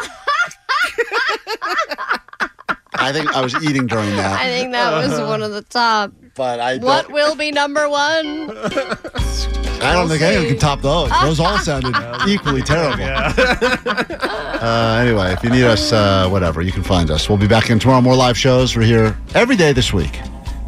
I 2.94 3.12
think 3.12 3.34
I 3.34 3.40
was 3.40 3.54
eating 3.62 3.86
during 3.86 4.14
that. 4.16 4.40
I 4.40 4.46
think 4.46 4.72
that 4.72 4.92
was 4.92 5.18
one 5.20 5.42
of 5.42 5.52
the 5.52 5.62
top. 5.62 6.12
But 6.34 6.58
I 6.60 6.78
What 6.78 7.10
will 7.12 7.36
be 7.36 7.52
number 7.52 7.88
one? 7.88 8.50
I 8.50 9.92
don't 9.92 10.08
think 10.08 10.22
anyone 10.22 10.48
can 10.48 10.58
top 10.58 10.80
those. 10.80 11.10
Those 11.22 11.38
all 11.40 11.58
sounded 11.58 11.94
equally 12.28 12.62
terrible. 12.62 13.04
Uh, 14.64 14.98
anyway, 14.98 15.30
if 15.30 15.42
you 15.44 15.50
need 15.50 15.64
us, 15.64 15.92
uh, 15.92 16.26
whatever, 16.26 16.62
you 16.62 16.72
can 16.72 16.82
find 16.82 17.10
us. 17.10 17.28
We'll 17.28 17.36
be 17.36 17.46
back 17.46 17.68
in 17.68 17.78
tomorrow. 17.78 18.00
More 18.00 18.14
live 18.16 18.38
shows. 18.38 18.74
We're 18.74 18.84
here 18.84 19.14
every 19.34 19.56
day 19.56 19.74
this 19.74 19.92
week, 19.92 20.18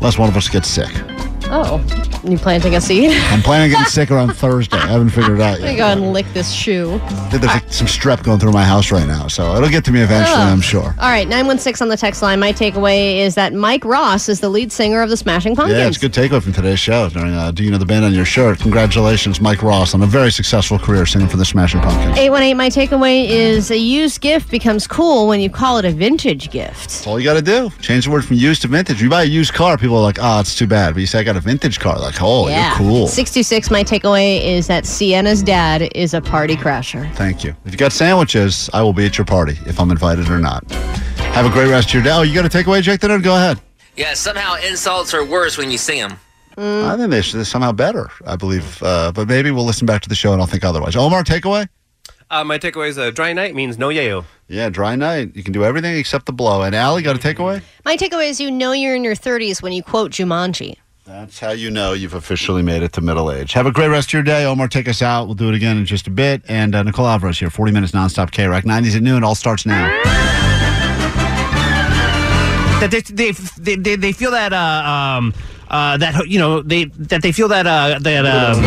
unless 0.00 0.18
one 0.18 0.28
of 0.28 0.36
us 0.36 0.50
gets 0.50 0.68
sick. 0.68 0.90
Oh, 1.48 1.80
you 2.24 2.36
planting 2.38 2.74
a 2.74 2.80
seed? 2.80 3.12
I'm 3.30 3.40
planning 3.40 3.66
on 3.72 3.78
getting 3.78 3.90
sicker 3.90 4.16
on 4.18 4.30
Thursday. 4.34 4.76
I 4.78 4.88
haven't 4.88 5.10
figured 5.10 5.38
it 5.38 5.42
out 5.42 5.60
Let 5.60 5.62
me 5.62 5.66
yet. 5.68 5.76
go 5.76 5.86
and 5.86 6.12
lick 6.12 6.26
this 6.34 6.52
shoe. 6.52 7.00
There's 7.30 7.44
like, 7.44 7.72
some 7.72 7.86
strep 7.86 8.24
going 8.24 8.40
through 8.40 8.50
my 8.52 8.64
house 8.64 8.90
right 8.90 9.06
now, 9.06 9.28
so 9.28 9.54
it'll 9.54 9.68
get 9.68 9.84
to 9.84 9.92
me 9.92 10.00
eventually, 10.00 10.36
Ugh. 10.40 10.52
I'm 10.52 10.60
sure. 10.60 10.94
All 10.98 11.08
right, 11.08 11.26
916 11.28 11.84
on 11.84 11.88
the 11.88 11.96
text 11.96 12.20
line. 12.20 12.40
My 12.40 12.52
takeaway 12.52 13.18
is 13.18 13.36
that 13.36 13.52
Mike 13.54 13.84
Ross 13.84 14.28
is 14.28 14.40
the 14.40 14.48
lead 14.48 14.72
singer 14.72 15.02
of 15.02 15.08
the 15.08 15.16
Smashing 15.16 15.54
Pumpkins. 15.54 15.78
Yeah, 15.78 15.86
it's 15.86 15.98
a 15.98 16.00
good 16.00 16.12
takeaway 16.12 16.42
from 16.42 16.52
today's 16.52 16.80
show 16.80 17.08
during 17.10 17.32
uh, 17.32 17.52
Do 17.52 17.62
You 17.62 17.70
Know 17.70 17.78
the 17.78 17.86
Band 17.86 18.04
on 18.04 18.12
your 18.12 18.24
shirt. 18.24 18.58
Congratulations, 18.58 19.40
Mike 19.40 19.62
Ross, 19.62 19.94
on 19.94 20.02
a 20.02 20.06
very 20.06 20.32
successful 20.32 20.80
career 20.80 21.06
singing 21.06 21.28
for 21.28 21.36
the 21.36 21.44
Smashing 21.44 21.80
Pumpkins. 21.80 22.18
818, 22.18 22.56
my 22.56 22.68
takeaway 22.68 23.28
is 23.28 23.70
a 23.70 23.78
used 23.78 24.20
gift 24.20 24.50
becomes 24.50 24.88
cool 24.88 25.28
when 25.28 25.40
you 25.40 25.48
call 25.48 25.78
it 25.78 25.84
a 25.84 25.92
vintage 25.92 26.50
gift. 26.50 26.80
That's 26.80 27.06
all 27.06 27.20
you 27.20 27.24
got 27.24 27.34
to 27.34 27.42
do. 27.42 27.70
Change 27.80 28.06
the 28.06 28.10
word 28.10 28.24
from 28.24 28.36
used 28.36 28.62
to 28.62 28.68
vintage. 28.68 29.00
You 29.00 29.08
buy 29.08 29.22
a 29.22 29.26
used 29.26 29.52
car, 29.54 29.78
people 29.78 29.96
are 29.96 30.02
like, 30.02 30.18
oh, 30.20 30.40
it's 30.40 30.56
too 30.56 30.66
bad. 30.66 30.94
But 30.94 31.00
you 31.00 31.06
say, 31.06 31.20
I 31.20 31.22
got 31.22 31.35
a 31.36 31.40
vintage 31.40 31.78
car. 31.78 31.98
Like, 31.98 32.16
oh, 32.20 32.48
yeah. 32.48 32.68
you're 32.68 32.78
cool. 32.78 33.06
626, 33.06 33.70
my 33.70 33.84
takeaway 33.84 34.44
is 34.44 34.66
that 34.66 34.84
Sienna's 34.84 35.42
dad 35.42 35.90
is 35.94 36.14
a 36.14 36.20
party 36.20 36.56
crasher. 36.56 37.12
Thank 37.14 37.44
you. 37.44 37.54
If 37.64 37.72
you 37.72 37.78
got 37.78 37.92
sandwiches, 37.92 38.70
I 38.72 38.82
will 38.82 38.92
be 38.92 39.06
at 39.06 39.18
your 39.18 39.24
party 39.24 39.58
if 39.66 39.78
I'm 39.78 39.90
invited 39.90 40.28
or 40.28 40.38
not. 40.38 40.70
Have 41.34 41.46
a 41.46 41.50
great 41.50 41.68
rest 41.68 41.88
of 41.88 41.94
your 41.94 42.02
day. 42.02 42.10
Oh, 42.12 42.22
you 42.22 42.34
got 42.34 42.46
a 42.46 42.48
takeaway, 42.48 42.82
Jake? 42.82 43.00
Then 43.00 43.20
go 43.22 43.36
ahead. 43.36 43.60
Yeah, 43.96 44.14
somehow 44.14 44.56
insults 44.56 45.14
are 45.14 45.24
worse 45.24 45.56
when 45.56 45.70
you 45.70 45.78
see 45.78 46.00
them. 46.00 46.18
I 46.58 46.96
think 46.96 47.10
they 47.10 47.20
should 47.22 47.46
somehow 47.46 47.72
better. 47.72 48.10
I 48.26 48.36
believe, 48.36 48.82
uh, 48.82 49.12
but 49.12 49.28
maybe 49.28 49.50
we'll 49.50 49.64
listen 49.64 49.86
back 49.86 50.02
to 50.02 50.08
the 50.08 50.14
show 50.14 50.32
and 50.32 50.40
I'll 50.40 50.46
think 50.46 50.64
otherwise. 50.64 50.96
Omar, 50.96 51.22
takeaway. 51.22 51.68
Uh, 52.30 52.42
my 52.42 52.58
takeaway 52.58 52.88
is 52.88 52.96
a 52.96 53.12
dry 53.12 53.32
night 53.32 53.54
means 53.54 53.78
no 53.78 53.88
yayo. 53.88 54.24
Yeah, 54.48 54.68
dry 54.68 54.96
night. 54.96 55.36
You 55.36 55.42
can 55.42 55.52
do 55.52 55.64
everything 55.64 55.96
except 55.96 56.26
the 56.26 56.32
blow. 56.32 56.62
And 56.62 56.74
Allie, 56.74 57.02
got 57.02 57.16
a 57.16 57.18
takeaway? 57.18 57.62
My 57.84 57.96
takeaway 57.96 58.28
is 58.28 58.40
you 58.40 58.50
know 58.50 58.72
you're 58.72 58.96
in 58.96 59.04
your 59.04 59.14
30s 59.14 59.62
when 59.62 59.72
you 59.72 59.82
quote 59.82 60.10
Jumanji. 60.10 60.76
That's 61.06 61.38
how 61.38 61.52
you 61.52 61.70
know 61.70 61.92
you've 61.92 62.14
officially 62.14 62.62
made 62.62 62.82
it 62.82 62.92
to 62.94 63.00
middle 63.00 63.30
age. 63.30 63.52
Have 63.52 63.66
a 63.66 63.70
great 63.70 63.86
rest 63.88 64.08
of 64.08 64.14
your 64.14 64.24
day. 64.24 64.44
Omar, 64.44 64.66
take 64.66 64.88
us 64.88 65.02
out. 65.02 65.26
We'll 65.26 65.36
do 65.36 65.48
it 65.48 65.54
again 65.54 65.76
in 65.76 65.86
just 65.86 66.08
a 66.08 66.10
bit. 66.10 66.42
And 66.48 66.74
uh, 66.74 66.82
Nicole 66.82 67.06
Alvarez 67.06 67.38
here, 67.38 67.48
40 67.48 67.70
minutes 67.70 67.92
nonstop 67.92 68.32
KROQ. 68.32 68.62
90s 68.62 68.96
at 68.96 69.02
noon. 69.02 69.18
It 69.18 69.24
all 69.24 69.36
starts 69.36 69.64
now. 69.64 69.86
that 72.80 72.90
they 72.90 73.00
they 73.02 73.30
they, 73.58 73.76
they, 73.76 73.96
they 73.96 74.12
feel 74.12 74.32
that 74.32 74.52
uh, 74.52 74.56
um 75.16 75.32
uh 75.68 75.96
that 75.96 76.26
you 76.26 76.40
know 76.40 76.60
they 76.60 76.86
that 76.86 77.22
they 77.22 77.30
feel 77.30 77.48
that 77.48 77.66
uh 77.68 77.98
that 78.00 78.26
um 78.26 78.62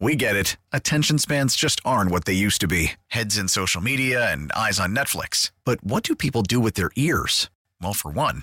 We 0.00 0.16
get 0.16 0.36
it. 0.36 0.56
Attention 0.72 1.18
spans 1.18 1.56
just 1.56 1.80
aren't 1.84 2.10
what 2.10 2.26
they 2.26 2.34
used 2.34 2.60
to 2.60 2.68
be 2.68 2.92
heads 3.08 3.38
in 3.38 3.48
social 3.48 3.80
media 3.80 4.30
and 4.32 4.52
eyes 4.52 4.78
on 4.78 4.94
Netflix. 4.94 5.50
But 5.64 5.82
what 5.82 6.02
do 6.02 6.14
people 6.14 6.42
do 6.42 6.60
with 6.60 6.74
their 6.74 6.90
ears? 6.96 7.48
Well, 7.80 7.94
for 7.94 8.10
one, 8.10 8.42